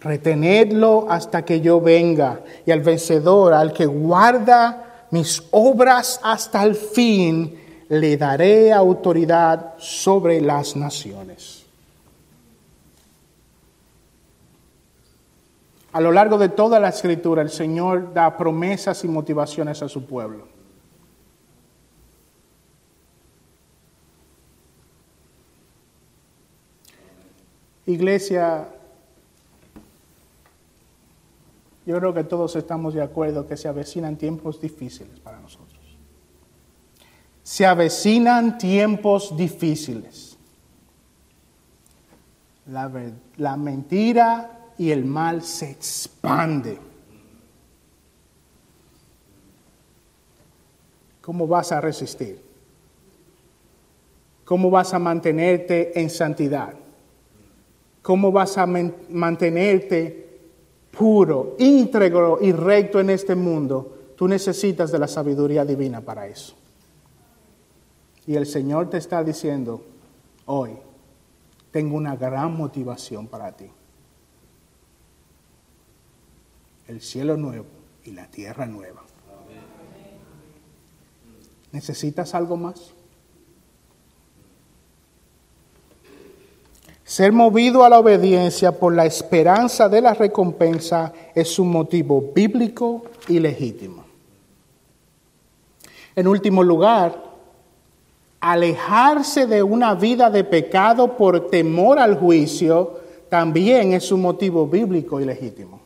Retenedlo 0.00 1.06
hasta 1.08 1.46
que 1.46 1.62
yo 1.62 1.80
venga. 1.80 2.42
Y 2.66 2.72
al 2.72 2.82
vencedor, 2.82 3.54
al 3.54 3.72
que 3.72 3.86
guarda 3.86 5.06
mis 5.12 5.42
obras 5.52 6.20
hasta 6.22 6.62
el 6.64 6.74
fin, 6.74 7.58
le 7.88 8.18
daré 8.18 8.70
autoridad 8.70 9.76
sobre 9.78 10.42
las 10.42 10.76
naciones. 10.76 11.61
A 15.92 16.00
lo 16.00 16.10
largo 16.10 16.38
de 16.38 16.48
toda 16.48 16.80
la 16.80 16.88
escritura 16.88 17.42
el 17.42 17.50
Señor 17.50 18.14
da 18.14 18.36
promesas 18.36 19.04
y 19.04 19.08
motivaciones 19.08 19.82
a 19.82 19.88
su 19.88 20.06
pueblo. 20.06 20.48
Iglesia, 27.86 28.68
Yo 31.84 31.98
creo 31.98 32.14
que 32.14 32.24
todos 32.24 32.54
estamos 32.56 32.94
de 32.94 33.02
acuerdo 33.02 33.46
que 33.46 33.56
se 33.56 33.68
avecinan 33.68 34.16
tiempos 34.16 34.60
difíciles 34.60 35.18
para 35.18 35.40
nosotros. 35.40 35.80
Se 37.42 37.66
avecinan 37.66 38.56
tiempos 38.56 39.36
difíciles. 39.36 40.38
La, 42.66 42.90
la 43.36 43.56
mentira 43.56 44.61
y 44.82 44.90
el 44.90 45.04
mal 45.04 45.44
se 45.44 45.70
expande. 45.70 46.76
¿Cómo 51.20 51.46
vas 51.46 51.70
a 51.70 51.80
resistir? 51.80 52.40
¿Cómo 54.44 54.70
vas 54.72 54.92
a 54.92 54.98
mantenerte 54.98 56.00
en 56.00 56.10
santidad? 56.10 56.74
¿Cómo 58.02 58.32
vas 58.32 58.58
a 58.58 58.66
mantenerte 58.66 60.40
puro, 60.90 61.54
íntegro 61.60 62.38
y 62.40 62.50
recto 62.50 62.98
en 62.98 63.10
este 63.10 63.36
mundo? 63.36 64.14
Tú 64.16 64.26
necesitas 64.26 64.90
de 64.90 64.98
la 64.98 65.06
sabiduría 65.06 65.64
divina 65.64 66.00
para 66.00 66.26
eso. 66.26 66.56
Y 68.26 68.34
el 68.34 68.46
Señor 68.46 68.90
te 68.90 68.98
está 68.98 69.22
diciendo, 69.22 69.80
hoy 70.46 70.72
tengo 71.70 71.96
una 71.96 72.16
gran 72.16 72.56
motivación 72.56 73.28
para 73.28 73.52
ti. 73.52 73.70
El 76.92 77.00
cielo 77.00 77.38
nuevo 77.38 77.64
y 78.04 78.10
la 78.10 78.26
tierra 78.26 78.66
nueva. 78.66 79.02
¿Necesitas 81.72 82.34
algo 82.34 82.58
más? 82.58 82.90
Ser 87.02 87.32
movido 87.32 87.82
a 87.82 87.88
la 87.88 87.98
obediencia 87.98 88.78
por 88.78 88.94
la 88.94 89.06
esperanza 89.06 89.88
de 89.88 90.02
la 90.02 90.12
recompensa 90.12 91.14
es 91.34 91.58
un 91.58 91.70
motivo 91.70 92.30
bíblico 92.34 93.04
y 93.26 93.38
legítimo. 93.38 94.04
En 96.14 96.28
último 96.28 96.62
lugar, 96.62 97.24
alejarse 98.38 99.46
de 99.46 99.62
una 99.62 99.94
vida 99.94 100.28
de 100.28 100.44
pecado 100.44 101.16
por 101.16 101.48
temor 101.48 101.98
al 101.98 102.18
juicio 102.18 103.00
también 103.30 103.94
es 103.94 104.12
un 104.12 104.20
motivo 104.20 104.66
bíblico 104.66 105.22
y 105.22 105.24
legítimo. 105.24 105.81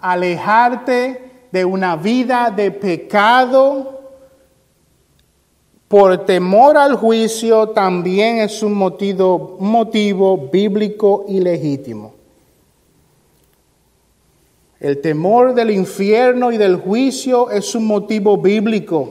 Alejarte 0.00 1.48
de 1.50 1.64
una 1.64 1.96
vida 1.96 2.52
de 2.54 2.70
pecado 2.70 3.98
por 5.88 6.26
temor 6.26 6.76
al 6.76 6.96
juicio 6.96 7.70
también 7.70 8.38
es 8.38 8.62
un 8.62 8.74
motivo, 8.74 9.56
motivo 9.58 10.36
bíblico 10.52 11.24
y 11.26 11.40
legítimo. 11.40 12.14
El 14.80 15.00
temor 15.00 15.54
del 15.54 15.70
infierno 15.70 16.52
y 16.52 16.58
del 16.58 16.76
juicio 16.76 17.50
es 17.50 17.74
un 17.74 17.86
motivo 17.86 18.36
bíblico 18.36 19.10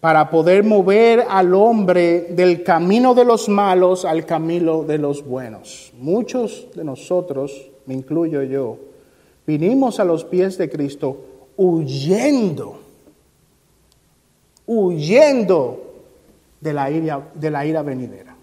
para 0.00 0.30
poder 0.30 0.62
mover 0.62 1.24
al 1.28 1.54
hombre 1.54 2.28
del 2.30 2.62
camino 2.62 3.14
de 3.14 3.24
los 3.24 3.48
malos 3.48 4.04
al 4.04 4.24
camino 4.24 4.84
de 4.84 4.98
los 4.98 5.24
buenos. 5.24 5.92
Muchos 5.98 6.68
de 6.76 6.84
nosotros, 6.84 7.70
me 7.86 7.94
incluyo 7.94 8.42
yo, 8.42 8.76
vinimos 9.48 9.98
a 9.98 10.04
los 10.04 10.24
pies 10.24 10.58
de 10.58 10.68
Cristo 10.70 11.24
huyendo 11.56 12.78
huyendo 14.68 15.82
de 16.60 16.72
la 16.74 16.90
ira, 16.90 17.30
de 17.34 17.50
la 17.50 17.64
ira 17.64 17.82
venidera. 17.82 18.36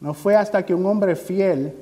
No 0.00 0.14
fue 0.14 0.34
hasta 0.34 0.66
que 0.66 0.74
un 0.74 0.84
hombre 0.84 1.14
fiel 1.14 1.72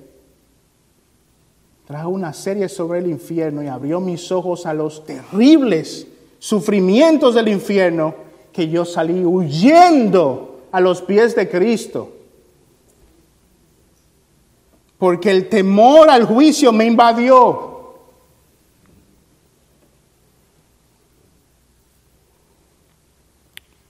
trajo 1.86 2.10
una 2.10 2.34
serie 2.34 2.68
sobre 2.68 2.98
el 2.98 3.06
infierno 3.06 3.62
y 3.62 3.66
abrió 3.66 3.98
mis 3.98 4.30
ojos 4.30 4.66
a 4.66 4.74
los 4.74 5.06
terribles 5.06 6.06
sufrimientos 6.38 7.34
del 7.34 7.48
infierno 7.48 8.14
que 8.52 8.68
yo 8.68 8.84
salí 8.84 9.24
huyendo 9.24 10.60
a 10.70 10.80
los 10.80 11.00
pies 11.00 11.34
de 11.34 11.48
Cristo. 11.48 12.12
Porque 15.00 15.30
el 15.30 15.48
temor 15.48 16.10
al 16.10 16.26
juicio 16.26 16.72
me 16.72 16.84
invadió. 16.84 17.70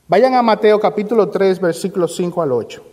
Vayan 0.06 0.34
a 0.34 0.42
Mateo 0.42 0.80
capítulo 0.80 1.28
3, 1.28 1.60
versículos 1.60 2.14
5 2.14 2.42
al 2.42 2.52
8. 2.52 2.89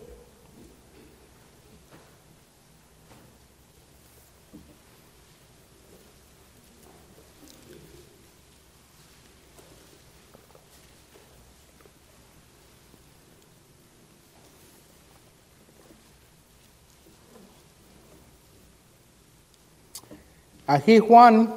Aquí 20.68 21.00
Juan 21.00 21.52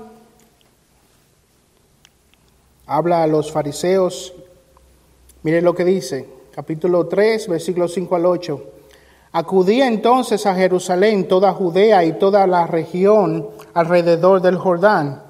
habla 2.87 3.25
a 3.25 3.27
los 3.27 3.53
fariseos 3.53 4.33
Miren 5.43 5.65
lo 5.65 5.75
que 5.75 5.87
dice, 5.87 6.29
capítulo 6.55 7.07
3, 7.07 7.49
versículos 7.49 7.95
5 7.95 8.15
al 8.15 8.27
8. 8.27 8.63
Acudía 9.33 9.87
entonces 9.87 10.45
a 10.45 10.55
Jerusalén 10.55 11.29
toda 11.29 11.55
Judea 11.55 12.05
y 12.05 12.19
toda 12.19 12.47
la 12.47 12.67
región 12.67 13.49
alrededor 13.73 14.43
del 14.43 14.59
Jordán, 14.59 15.23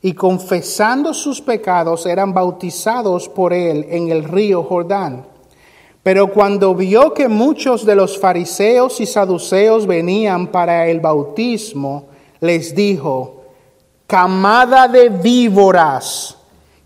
y 0.00 0.12
confesando 0.12 1.12
sus 1.12 1.40
pecados 1.40 2.06
eran 2.06 2.32
bautizados 2.32 3.28
por 3.28 3.52
él 3.52 3.84
en 3.90 4.12
el 4.12 4.22
río 4.22 4.62
Jordán. 4.62 5.26
Pero 6.04 6.32
cuando 6.32 6.76
vio 6.76 7.12
que 7.12 7.26
muchos 7.26 7.84
de 7.84 7.96
los 7.96 8.16
fariseos 8.16 9.00
y 9.00 9.06
saduceos 9.06 9.88
venían 9.88 10.52
para 10.52 10.86
el 10.86 11.00
bautismo, 11.00 12.07
les 12.40 12.74
dijo, 12.74 13.42
camada 14.06 14.88
de 14.88 15.08
víboras, 15.08 16.38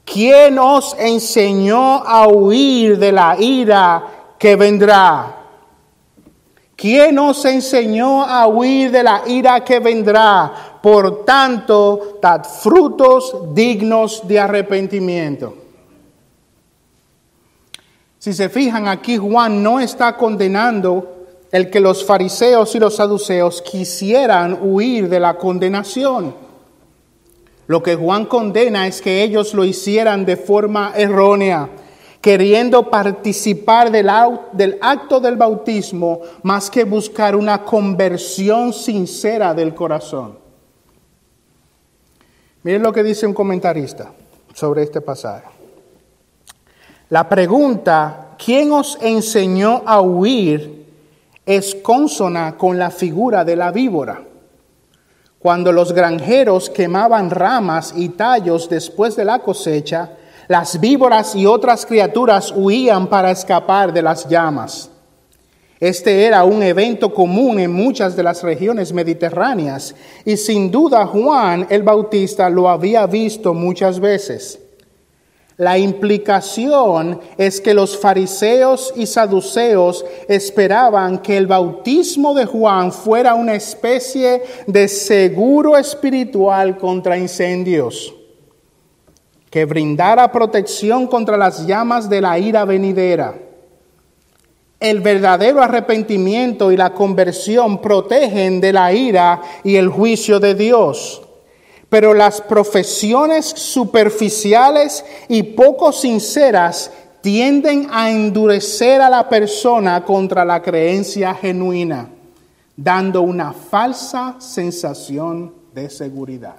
¿Quién 0.05 0.59
os 0.59 0.95
enseñó 0.99 2.05
a 2.05 2.27
huir 2.29 2.99
de 2.99 3.13
la 3.13 3.37
ira 3.39 4.35
que 4.39 4.57
vendrá? 4.57 5.39
¿Quién 6.77 7.19
os 7.19 7.45
enseñó 7.45 8.23
a 8.23 8.47
huir 8.47 8.91
de 8.91 9.03
la 9.03 9.23
ira 9.27 9.65
que 9.65 9.79
vendrá? 9.79 10.53
Por 10.83 11.25
tanto, 11.25 12.19
dad 12.21 12.45
frutos 12.45 13.55
dignos 13.55 14.27
de 14.27 14.41
arrepentimiento. 14.41 15.55
Si 18.19 18.33
se 18.33 18.49
fijan 18.49 18.89
aquí, 18.89 19.17
Juan 19.17 19.63
no 19.63 19.81
está 19.81 20.17
condenando 20.17 21.22
el 21.53 21.69
que 21.69 21.81
los 21.81 22.05
fariseos 22.05 22.75
y 22.75 22.79
los 22.79 22.97
saduceos 22.97 23.61
quisieran 23.61 24.59
huir 24.63 25.11
de 25.11 25.21
la 25.21 25.37
condenación. 25.37 26.35
Lo 27.67 27.83
que 27.83 27.95
Juan 27.95 28.25
condena 28.25 28.87
es 28.87 29.03
que 29.03 29.23
ellos 29.23 29.53
lo 29.53 29.63
hicieran 29.63 30.25
de 30.25 30.39
forma 30.39 30.95
errónea, 30.97 31.69
queriendo 32.23 32.89
participar 32.91 33.91
del, 33.91 34.09
acto 34.81 35.21
del 35.21 35.37
bautismo 35.37 36.23
más 36.43 36.71
que 36.71 36.85
buscar 36.85 37.37
una 37.37 37.63
conversión 37.65 38.73
sincera 38.73 39.53
del 39.53 39.75
corazón. 39.75 40.39
Miren 42.63 42.83
lo 42.83 42.93
que 42.93 43.03
dice 43.03 43.27
un 43.27 43.35
comentarista 43.35 44.13
sobre 44.55 44.85
este 44.85 45.03
pasaje. 45.03 45.49
La 47.11 47.29
pregunta, 47.29 48.37
¿quién 48.43 48.73
os 48.73 48.97
enseñó 49.03 49.83
a 49.85 50.01
huir? 50.01 50.82
Es 51.45 51.75
consona 51.75 52.57
con 52.57 52.79
la 52.79 52.91
figura 52.91 53.45
de 53.45 53.57
la 53.57 53.73
víbora. 53.73 54.23
Cuando 55.39 55.73
los 55.73 55.93
granjeros 55.93 56.71
quemaban 56.71 57.31
ramas 57.31 57.93
y 57.97 58.11
tallos 58.11 58.69
después 58.69 59.17
de 59.17 59.25
la 59.25 59.41
cosecha, 59.41 60.11
las 60.47 60.79
víboras 60.79 61.35
y 61.35 61.47
otras 61.47 61.85
criaturas 61.85 62.53
huían 62.55 63.09
para 63.09 63.31
escapar 63.33 63.93
de 63.93 64.03
las 64.03 64.29
llamas. 64.29 64.91
Este 65.81 66.27
era 66.27 66.45
un 66.45 66.63
evento 66.63 67.13
común 67.13 67.59
en 67.59 67.73
muchas 67.73 68.15
de 68.15 68.23
las 68.23 68.45
regiones 68.45 68.93
mediterráneas 68.93 69.97
y 70.25 70.37
sin 70.37 70.71
duda 70.71 71.07
Juan 71.07 71.67
el 71.71 71.83
Bautista 71.83 72.49
lo 72.49 72.69
había 72.69 73.05
visto 73.09 73.53
muchas 73.53 73.99
veces. 73.99 74.62
La 75.59 75.77
implicación 75.77 77.21
es 77.37 77.61
que 77.61 77.75
los 77.75 77.99
fariseos 77.99 78.93
y 78.97 79.07
saduceos 79.07 80.05
esperaban 80.29 81.19
que 81.19 81.37
el 81.37 81.47
bautismo 81.47 82.35
de 82.35 82.47
Juan 82.47 82.91
fuera 82.91 83.35
una 83.35 83.55
especie 83.55 84.43
de 84.67 84.89
seguro 84.89 85.77
espiritual 85.77 86.79
contra 86.79 87.19
incendios, 87.19 88.15
que 89.51 89.67
brindara 89.67 90.33
protección 90.33 91.07
contra 91.07 91.37
las 91.37 91.67
llamas 91.67 92.09
de 92.09 92.23
la 92.23 92.39
ira 92.39 92.65
venidera. 92.65 93.35
El 94.81 95.01
verdadero 95.01 95.63
arrepentimiento 95.63 96.73
y 96.73 96.77
la 96.77 96.95
conversión 96.95 97.81
protegen 97.81 98.61
de 98.61 98.73
la 98.73 98.93
ira 98.93 99.41
y 99.63 99.77
el 99.77 99.89
juicio 99.89 100.41
de 100.41 100.55
Dios. 100.55 101.23
Pero 101.93 102.15
las 102.15 102.41
profesiones 102.41 103.45
superficiales 103.45 105.05
y 105.29 105.43
poco 105.43 105.93
sinceras 105.93 106.91
tienden 107.21 107.87
a 107.91 108.11
endurecer 108.11 109.03
a 109.03 109.11
la 109.11 109.29
persona 109.29 110.03
contra 110.03 110.43
la 110.43 110.63
creencia 110.63 111.35
genuina, 111.35 112.09
dando 112.75 113.21
una 113.21 113.53
falsa 113.53 114.37
sensación 114.39 115.53
de 115.75 115.91
seguridad. 115.91 116.57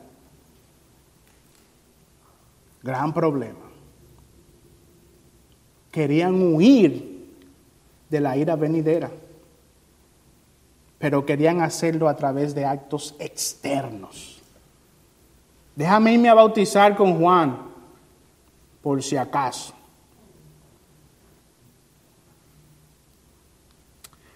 Gran 2.83 3.11
problema. 3.11 3.71
Querían 5.91 6.53
huir 6.53 7.25
de 8.07 8.21
la 8.21 8.37
ira 8.37 8.55
venidera, 8.55 9.09
pero 10.99 11.25
querían 11.25 11.61
hacerlo 11.63 12.07
a 12.07 12.15
través 12.15 12.53
de 12.53 12.65
actos 12.65 13.15
externos. 13.17 14.42
Déjame 15.75 16.13
irme 16.13 16.29
a 16.29 16.35
bautizar 16.35 16.95
con 16.95 17.19
Juan, 17.19 17.57
por 18.81 19.01
si 19.01 19.17
acaso. 19.17 19.73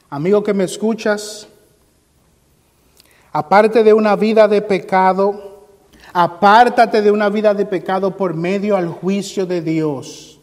Amigo 0.10 0.42
que 0.42 0.54
me 0.54 0.64
escuchas, 0.64 1.48
aparte 3.32 3.84
de 3.84 3.94
una 3.94 4.16
vida 4.16 4.48
de 4.48 4.62
pecado, 4.62 5.68
apártate 6.14 7.02
de 7.02 7.12
una 7.12 7.30
vida 7.30 7.54
de 7.54 7.66
pecado 7.66 8.16
por 8.16 8.34
medio 8.34 8.78
al 8.78 8.88
juicio 8.88 9.46
de 9.46 9.62
Dios. 9.62 10.40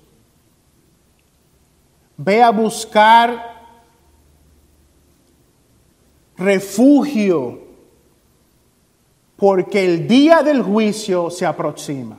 Ve 2.17 2.43
a 2.43 2.51
buscar 2.51 3.55
refugio 6.37 7.64
porque 9.45 9.85
el 9.85 10.09
día 10.09 10.43
del 10.43 10.63
juicio 10.63 11.29
se 11.29 11.45
aproxima. 11.45 12.19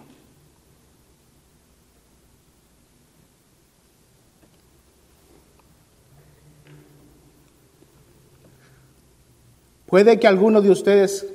Puede 9.88 10.20
que 10.20 10.28
algunos 10.28 10.62
de 10.62 10.70
ustedes 10.70 11.26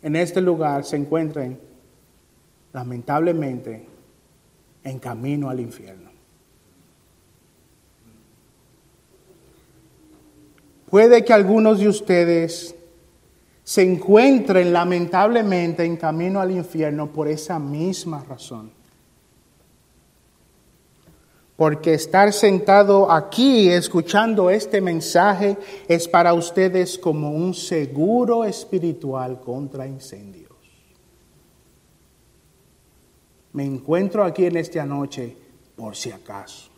en 0.00 0.16
este 0.16 0.40
lugar 0.40 0.86
se 0.86 0.96
encuentren 0.96 1.60
lamentablemente 2.72 3.84
en 4.82 4.98
camino 4.98 5.50
al 5.50 5.60
infierno. 5.60 6.08
Puede 10.88 11.22
que 11.22 11.34
algunos 11.34 11.80
de 11.80 11.88
ustedes 11.88 12.77
se 13.68 13.82
encuentren 13.82 14.72
lamentablemente 14.72 15.84
en 15.84 15.98
camino 15.98 16.40
al 16.40 16.52
infierno 16.52 17.12
por 17.12 17.28
esa 17.28 17.58
misma 17.58 18.24
razón. 18.24 18.70
Porque 21.54 21.92
estar 21.92 22.32
sentado 22.32 23.12
aquí 23.12 23.68
escuchando 23.68 24.48
este 24.48 24.80
mensaje 24.80 25.58
es 25.86 26.08
para 26.08 26.32
ustedes 26.32 26.96
como 26.96 27.30
un 27.30 27.52
seguro 27.52 28.42
espiritual 28.42 29.38
contra 29.38 29.86
incendios. 29.86 30.48
Me 33.52 33.66
encuentro 33.66 34.24
aquí 34.24 34.46
en 34.46 34.56
esta 34.56 34.86
noche 34.86 35.36
por 35.76 35.94
si 35.94 36.10
acaso. 36.10 36.70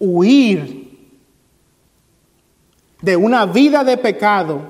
Huir 0.00 0.85
de 3.06 3.16
una 3.16 3.46
vida 3.46 3.84
de 3.84 3.96
pecado 3.98 4.62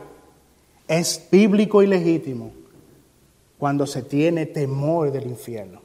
es 0.86 1.26
bíblico 1.32 1.82
y 1.82 1.86
legítimo 1.86 2.52
cuando 3.56 3.86
se 3.86 4.02
tiene 4.02 4.44
temor 4.44 5.10
del 5.10 5.26
infierno. 5.26 5.80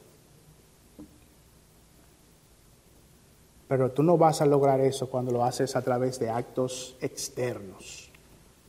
Pero 3.69 3.91
tú 3.91 4.03
no 4.03 4.17
vas 4.17 4.41
a 4.41 4.45
lograr 4.45 4.81
eso 4.81 5.09
cuando 5.09 5.31
lo 5.31 5.45
haces 5.45 5.77
a 5.77 5.81
través 5.81 6.19
de 6.19 6.29
actos 6.29 6.97
externos. 6.99 8.11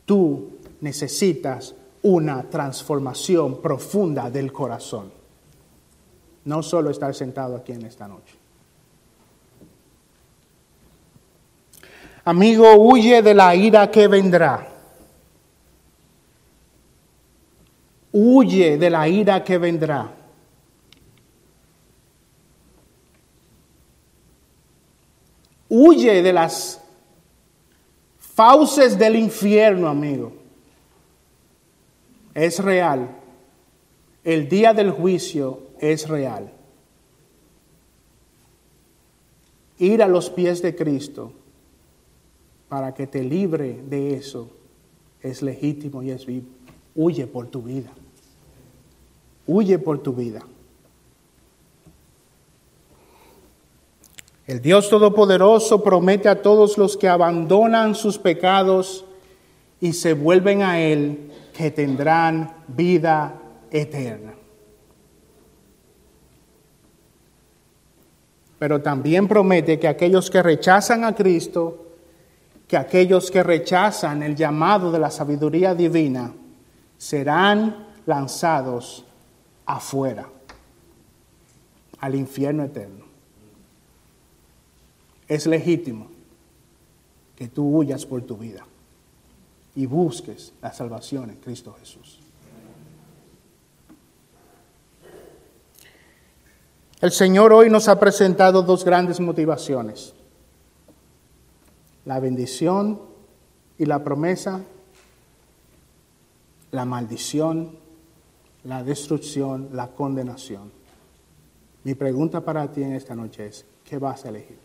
Tú 0.05 0.51
necesitas 0.79 1.75
una 2.03 2.49
transformación 2.49 3.61
profunda 3.61 4.29
del 4.29 4.53
corazón. 4.53 5.11
No 6.45 6.63
solo 6.63 6.89
estar 6.89 7.13
sentado 7.13 7.57
aquí 7.57 7.73
en 7.73 7.85
esta 7.85 8.07
noche. 8.07 8.42
Amigo, 12.25 12.75
huye 12.75 13.21
de 13.21 13.33
la 13.33 13.53
ira 13.53 13.91
que 13.91 14.07
vendrá. 14.07 14.69
Huye 18.13 18.77
de 18.77 18.89
la 18.89 19.07
ira 19.09 19.43
que 19.43 19.57
vendrá. 19.57 20.09
Huye 25.67 26.21
de 26.21 26.31
las 26.31 26.79
fauces 28.19 28.97
del 28.97 29.17
infierno, 29.17 29.89
amigo. 29.89 30.31
Es 32.33 32.59
real. 32.59 33.09
El 34.23 34.47
día 34.47 34.73
del 34.73 34.91
juicio 34.91 35.71
es 35.79 36.07
real. 36.07 36.53
Ir 39.79 40.01
a 40.01 40.07
los 40.07 40.29
pies 40.29 40.61
de 40.61 40.73
Cristo 40.73 41.33
para 42.73 42.91
que 42.91 43.05
te 43.05 43.21
libre 43.21 43.83
de 43.87 44.15
eso 44.15 44.49
es 45.21 45.43
legítimo 45.43 46.01
y 46.01 46.09
es 46.09 46.25
vivo. 46.25 46.47
Huye 46.95 47.27
por 47.27 47.45
tu 47.45 47.61
vida. 47.61 47.91
Huye 49.45 49.77
por 49.77 49.99
tu 49.99 50.11
vida. 50.13 50.41
El 54.47 54.59
Dios 54.59 54.89
Todopoderoso 54.89 55.83
promete 55.83 56.27
a 56.29 56.41
todos 56.41 56.79
los 56.79 56.97
que 56.97 57.07
abandonan 57.07 57.93
sus 57.93 58.17
pecados 58.17 59.05
y 59.79 59.93
se 59.93 60.13
vuelven 60.13 60.63
a 60.63 60.79
Él 60.79 61.31
que 61.55 61.69
tendrán 61.69 62.55
vida 62.69 63.39
eterna. 63.69 64.33
Pero 68.57 68.81
también 68.81 69.27
promete 69.27 69.77
que 69.77 69.87
aquellos 69.87 70.31
que 70.31 70.41
rechazan 70.41 71.03
a 71.03 71.13
Cristo, 71.13 71.82
que 72.73 72.77
aquellos 72.77 73.29
que 73.29 73.43
rechazan 73.43 74.23
el 74.23 74.35
llamado 74.35 74.91
de 74.91 74.97
la 74.97 75.11
sabiduría 75.11 75.75
divina, 75.75 76.33
serán 76.97 77.85
lanzados 78.07 79.05
afuera, 79.67 80.27
al 81.99 82.15
infierno 82.15 82.63
eterno 82.63 83.05
es 85.27 85.45
legítimo 85.45 86.07
que 87.35 87.47
tú 87.47 87.77
huyas 87.77 88.07
por 88.07 88.23
tu 88.23 88.37
vida 88.37 88.65
y 89.75 89.85
busques 89.85 90.51
la 90.59 90.73
salvación 90.73 91.29
en 91.29 91.35
Cristo 91.35 91.75
Jesús. 91.79 92.21
El 97.01 97.11
Señor 97.11 97.53
hoy 97.53 97.69
nos 97.69 97.87
ha 97.87 97.99
presentado 97.99 98.63
dos 98.63 98.83
grandes 98.83 99.19
motivaciones, 99.19 100.15
la 102.05 102.19
bendición 102.19 103.01
y 103.77 103.85
la 103.85 104.03
promesa, 104.03 104.61
la 106.71 106.85
maldición, 106.85 107.77
la 108.63 108.83
destrucción, 108.83 109.69
la 109.73 109.89
condenación. 109.89 110.71
Mi 111.83 111.95
pregunta 111.95 112.41
para 112.41 112.71
ti 112.71 112.83
en 112.83 112.93
esta 112.93 113.15
noche 113.15 113.47
es, 113.47 113.65
¿qué 113.83 113.97
vas 113.97 114.25
a 114.25 114.29
elegir? 114.29 114.57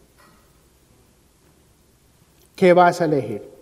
¿Qué 2.55 2.73
vas 2.73 3.01
a 3.01 3.05
elegir? 3.05 3.58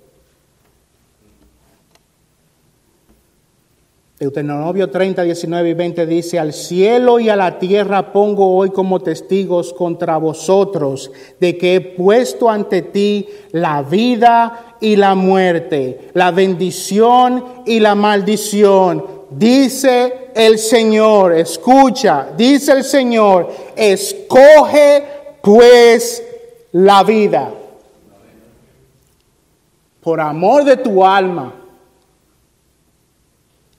Deuteronomio 4.19 4.89
30, 4.89 5.23
19 5.25 5.69
y 5.69 5.75
20 5.75 6.07
dice, 6.07 6.39
al 6.39 6.55
cielo 6.55 7.21
y 7.21 7.29
a 7.29 7.37
la 7.37 7.59
tierra 7.59 8.15
pongo 8.15 8.57
hoy 8.57 8.71
como 8.71 9.01
testigos 9.01 9.75
contra 9.75 10.17
vosotros 10.17 11.11
de 11.39 11.59
que 11.59 11.75
he 11.75 11.81
puesto 11.83 12.49
ante 12.49 12.81
ti 12.81 13.29
la 13.53 13.83
vida 13.83 14.77
y 14.81 14.97
la 14.97 15.15
muerte, 15.15 16.09
la 16.15 16.31
bendición 16.31 17.45
y 17.67 17.79
la 17.79 17.95
maldición. 17.95 19.05
Dice 19.29 20.31
el 20.35 20.59
Señor, 20.59 21.35
escucha, 21.35 22.29
dice 22.35 22.73
el 22.73 22.85
Señor, 22.85 23.51
escoge 23.77 25.05
pues 25.43 26.23
la 26.73 27.03
vida 27.03 27.51
por 30.01 30.21
amor 30.21 30.65
de 30.65 30.77
tu 30.77 31.05
alma, 31.05 31.53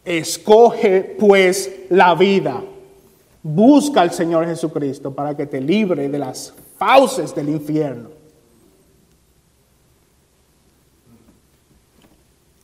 escoge 0.08 1.16
pues 1.20 1.70
la 1.90 2.16
vida. 2.16 2.64
Busca 3.44 4.02
al 4.02 4.12
Señor 4.12 4.46
Jesucristo 4.46 5.14
para 5.14 5.36
que 5.36 5.46
te 5.46 5.60
libre 5.60 6.08
de 6.08 6.18
las 6.18 6.54
fauces 6.78 7.36
del 7.36 7.50
infierno. 7.50 8.10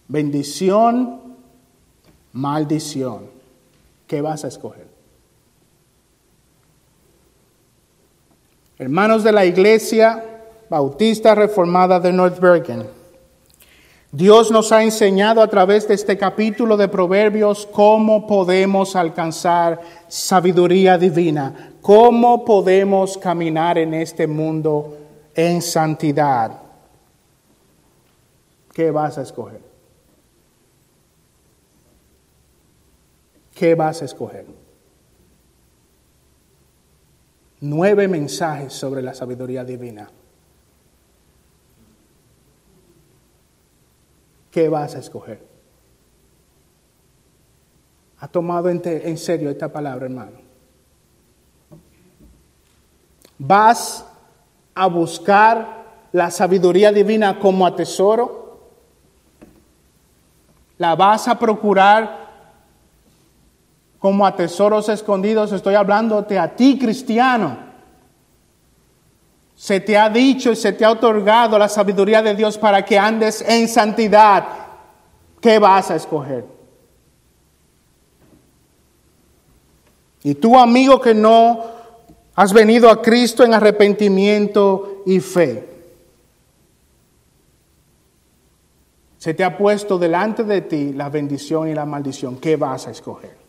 Bendición, 0.08 1.38
maldición. 2.32 3.26
¿Qué 4.08 4.22
vas 4.22 4.46
a 4.46 4.48
escoger? 4.48 4.88
Hermanos 8.78 9.24
de 9.24 9.32
la 9.32 9.46
Iglesia 9.46 10.24
Bautista 10.70 11.36
Reformada 11.36 12.00
de 12.00 12.12
North 12.12 12.40
Bergen, 12.40 12.84
Dios 14.14 14.52
nos 14.52 14.72
ha 14.72 14.84
enseñado 14.84 15.42
a 15.42 15.48
través 15.48 15.88
de 15.88 15.96
este 15.96 16.20
capítulo 16.20 16.78
de 16.78 16.88
Proverbios 16.88 17.66
cómo 17.66 18.28
podemos 18.28 18.96
alcanzar 18.96 19.82
sabiduría 20.08 21.00
divina, 21.00 21.74
cómo 21.82 22.46
podemos 22.46 23.18
caminar 23.18 23.80
en 23.80 23.96
este 23.96 24.28
mundo 24.28 25.00
en 25.34 25.64
santidad. 25.64 26.62
¿Qué 28.72 28.92
vas 28.92 29.18
a 29.18 29.24
escoger? 29.24 29.62
¿Qué 33.56 33.74
vas 33.74 34.04
a 34.04 34.06
escoger? 34.06 34.46
Nueve 37.62 38.08
mensajes 38.08 38.74
sobre 38.74 39.02
la 39.02 39.16
sabiduría 39.16 39.64
divina. 39.64 40.08
¿Qué 44.54 44.70
vas 44.70 44.94
a 44.94 45.00
escoger? 45.00 45.44
¿Ha 48.20 48.28
tomado 48.28 48.70
en, 48.70 49.18
serio 49.18 49.50
esta 49.50 49.68
palabra, 49.70 50.06
hermano? 50.06 50.38
¿Vas 53.40 54.06
a 54.76 54.86
buscar 54.86 55.86
la 56.12 56.30
sabiduría 56.30 56.92
divina 56.92 57.40
como 57.40 57.66
a 57.66 57.76
tesoro? 57.76 58.60
¿La 60.78 60.96
vas 60.96 61.28
a 61.28 61.40
procurar 61.40 62.24
como 63.98 64.24
a 64.28 64.36
tesoros 64.36 64.88
escondidos, 64.88 65.52
estoy 65.52 65.74
hablándote 65.74 66.38
a 66.38 66.56
ti, 66.56 66.78
cristiano. 66.78 67.73
Se 69.64 69.80
te 69.80 69.98
ha 69.98 70.10
dicho 70.10 70.52
y 70.52 70.58
se 70.58 70.74
te 70.74 70.84
ha 70.84 70.92
otorgado 70.92 71.58
la 71.58 71.70
sabiduría 71.70 72.22
de 72.22 72.36
Dios 72.36 72.58
para 72.58 72.84
que 72.84 73.00
andes 73.00 73.42
en 73.48 73.70
santidad. 73.70 74.46
¿Qué 75.40 75.58
vas 75.58 75.90
a 75.90 75.96
escoger? 75.96 76.44
Y 80.22 80.36
tú, 80.36 80.60
amigo, 80.60 81.00
que 81.00 81.14
no 81.14 81.64
has 82.36 82.52
venido 82.52 82.90
a 82.90 83.02
Cristo 83.02 83.46
en 83.46 83.54
arrepentimiento 83.54 85.02
y 85.06 85.22
fe. 85.22 85.66
Se 89.18 89.34
te 89.34 89.46
ha 89.46 89.58
puesto 89.58 89.98
delante 89.98 90.44
de 90.44 90.60
ti 90.60 90.92
la 90.92 91.08
bendición 91.08 91.70
y 91.70 91.74
la 91.74 91.86
maldición. 91.86 92.36
¿Qué 92.36 92.58
vas 92.58 92.88
a 92.88 92.92
escoger? 92.92 93.43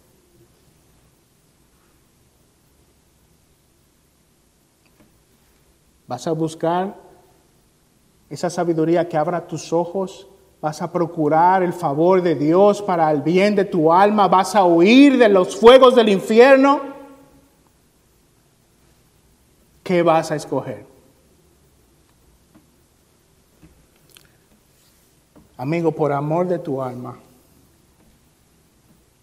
Vas 6.07 6.27
a 6.27 6.33
buscar 6.33 6.97
esa 8.29 8.51
sabiduría 8.51 9.09
que 9.09 9.17
abra 9.17 9.47
tus 9.47 9.73
ojos. 9.73 10.27
Vas 10.61 10.81
a 10.83 10.91
procurar 10.91 11.63
el 11.63 11.73
favor 11.73 12.23
de 12.23 12.35
Dios 12.35 12.83
para 12.83 13.11
el 13.11 13.23
bien 13.23 13.55
de 13.55 13.65
tu 13.65 13.93
alma. 13.93 14.29
Vas 14.29 14.55
a 14.55 14.65
huir 14.65 15.19
de 15.19 15.29
los 15.29 15.57
fuegos 15.57 15.95
del 15.95 16.09
infierno. 16.09 16.81
¿Qué 19.83 20.03
vas 20.03 20.31
a 20.31 20.37
escoger? 20.37 20.87
Amigo, 25.57 25.93
por 25.93 26.13
amor 26.13 26.49
de 26.49 26.59
tu 26.59 26.83
alma, 26.83 27.17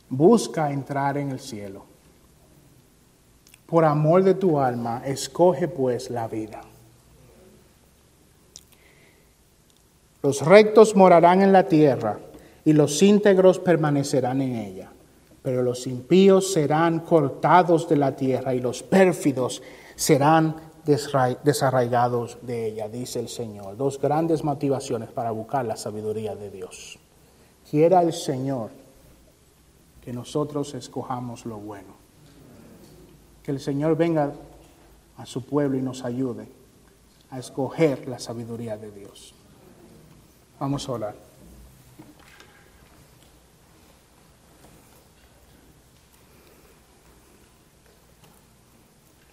busca 0.10 0.72
entrar 0.72 1.18
en 1.18 1.32
el 1.32 1.40
cielo. 1.40 1.84
Por 3.66 3.84
amor 3.84 4.24
de 4.24 4.36
tu 4.36 4.60
alma, 4.60 5.02
escoge 5.06 5.68
pues 5.68 6.10
la 6.10 6.28
vida. 6.28 6.62
Los 10.24 10.46
rectos 10.46 10.96
morarán 10.96 11.42
en 11.42 11.52
la 11.52 11.68
tierra 11.68 12.20
y 12.64 12.74
los 12.74 13.02
íntegros 13.02 13.60
permanecerán 13.60 14.42
en 14.42 14.56
ella. 14.56 14.92
Pero 15.42 15.64
los 15.64 15.88
impíos 15.88 16.54
serán 16.54 17.00
cortados 17.00 17.90
de 17.90 17.98
la 17.98 18.16
tierra 18.16 18.54
y 18.54 18.60
los 18.60 18.84
pérfidos 18.84 19.64
serán 19.96 20.56
desarraigados 21.44 22.38
de 22.42 22.68
ella, 22.68 22.88
dice 22.88 23.20
el 23.20 23.30
Señor. 23.30 23.78
Dos 23.78 24.00
grandes 24.00 24.44
motivaciones 24.44 25.10
para 25.10 25.32
buscar 25.32 25.66
la 25.66 25.76
sabiduría 25.76 26.36
de 26.36 26.52
Dios. 26.52 27.00
Quiera 27.70 28.04
el 28.04 28.14
Señor 28.14 28.70
que 30.02 30.14
nosotros 30.14 30.74
escojamos 30.76 31.46
lo 31.46 31.58
bueno. 31.58 31.96
Que 33.44 33.52
el 33.52 33.60
Señor 33.60 33.96
venga 33.96 34.34
a 35.18 35.26
su 35.26 35.44
pueblo 35.44 35.78
y 35.78 35.82
nos 35.82 36.04
ayude 36.04 36.48
a 37.32 37.40
escoger 37.40 38.08
la 38.08 38.20
sabiduría 38.20 38.78
de 38.78 38.92
Dios. 38.92 39.34
Vamos 40.62 40.88
a 40.88 40.92
orar. 40.92 41.16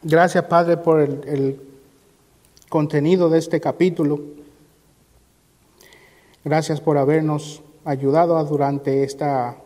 Gracias, 0.02 0.42
Padre, 0.44 0.78
por 0.78 1.00
el, 1.00 1.60
contenido 2.70 3.28
de 3.28 3.40
este 3.40 3.60
capítulo. 3.60 4.20
Gracias 6.44 6.80
por 6.80 6.96
habernos 6.96 7.60
ayudado 7.84 8.42
durante 8.46 9.04
esta 9.04 9.58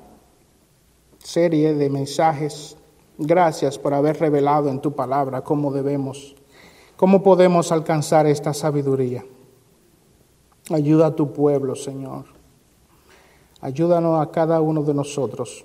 serie 1.19 1.75
de 1.75 1.91
mensajes. 1.91 2.77
Gracias 3.19 3.79
por 3.79 3.95
haber 3.95 4.19
revelado 4.19 4.69
en 4.69 4.81
tu 4.81 4.97
palabra 4.97 5.43
cómo 5.43 5.73
debemos, 5.73 6.35
cómo 6.97 7.23
podemos 7.23 7.71
alcanzar 7.71 8.27
esta 8.27 8.53
sabiduría. 8.53 9.25
Ayuda 10.71 11.07
a 11.07 11.17
tu 11.17 11.33
pueblo, 11.33 11.75
Señor. 11.75 12.25
Ayúdanos 13.61 14.21
a 14.21 14.31
cada 14.31 14.61
uno 14.61 14.83
de 14.83 14.95
nosotros 14.95 15.65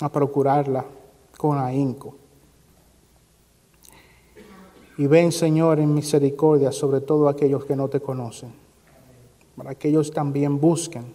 a 0.00 0.10
procurarla 0.10 0.84
con 1.36 1.58
ahínco. 1.58 2.14
Y 4.98 5.06
ven, 5.06 5.30
Señor, 5.30 5.78
en 5.78 5.94
misericordia 5.94 6.72
sobre 6.72 7.00
todo 7.02 7.28
aquellos 7.28 7.64
que 7.66 7.76
no 7.76 7.88
te 7.88 8.00
conocen, 8.00 8.52
para 9.56 9.74
que 9.74 9.88
ellos 9.88 10.10
también 10.10 10.58
busquen 10.58 11.14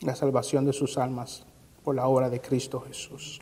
la 0.00 0.16
salvación 0.16 0.64
de 0.64 0.72
sus 0.72 0.96
almas 0.96 1.44
por 1.84 1.94
la 1.94 2.08
obra 2.08 2.30
de 2.30 2.40
Cristo 2.40 2.80
Jesús. 2.80 3.40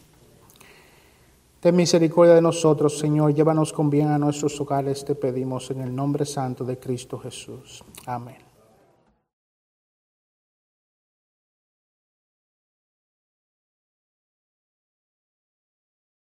Ten 1.60 1.76
misericordia 1.76 2.34
de 2.34 2.42
nosotros, 2.42 2.98
Señor, 2.98 3.34
llévanos 3.34 3.72
con 3.72 3.90
bien 3.90 4.08
a 4.08 4.18
nuestros 4.18 4.58
hogares, 4.60 5.04
te 5.04 5.14
pedimos 5.14 5.70
en 5.70 5.82
el 5.82 5.94
nombre 5.94 6.24
santo 6.24 6.64
de 6.64 6.78
Cristo 6.78 7.18
Jesús. 7.18 7.84
Amén. 8.06 8.49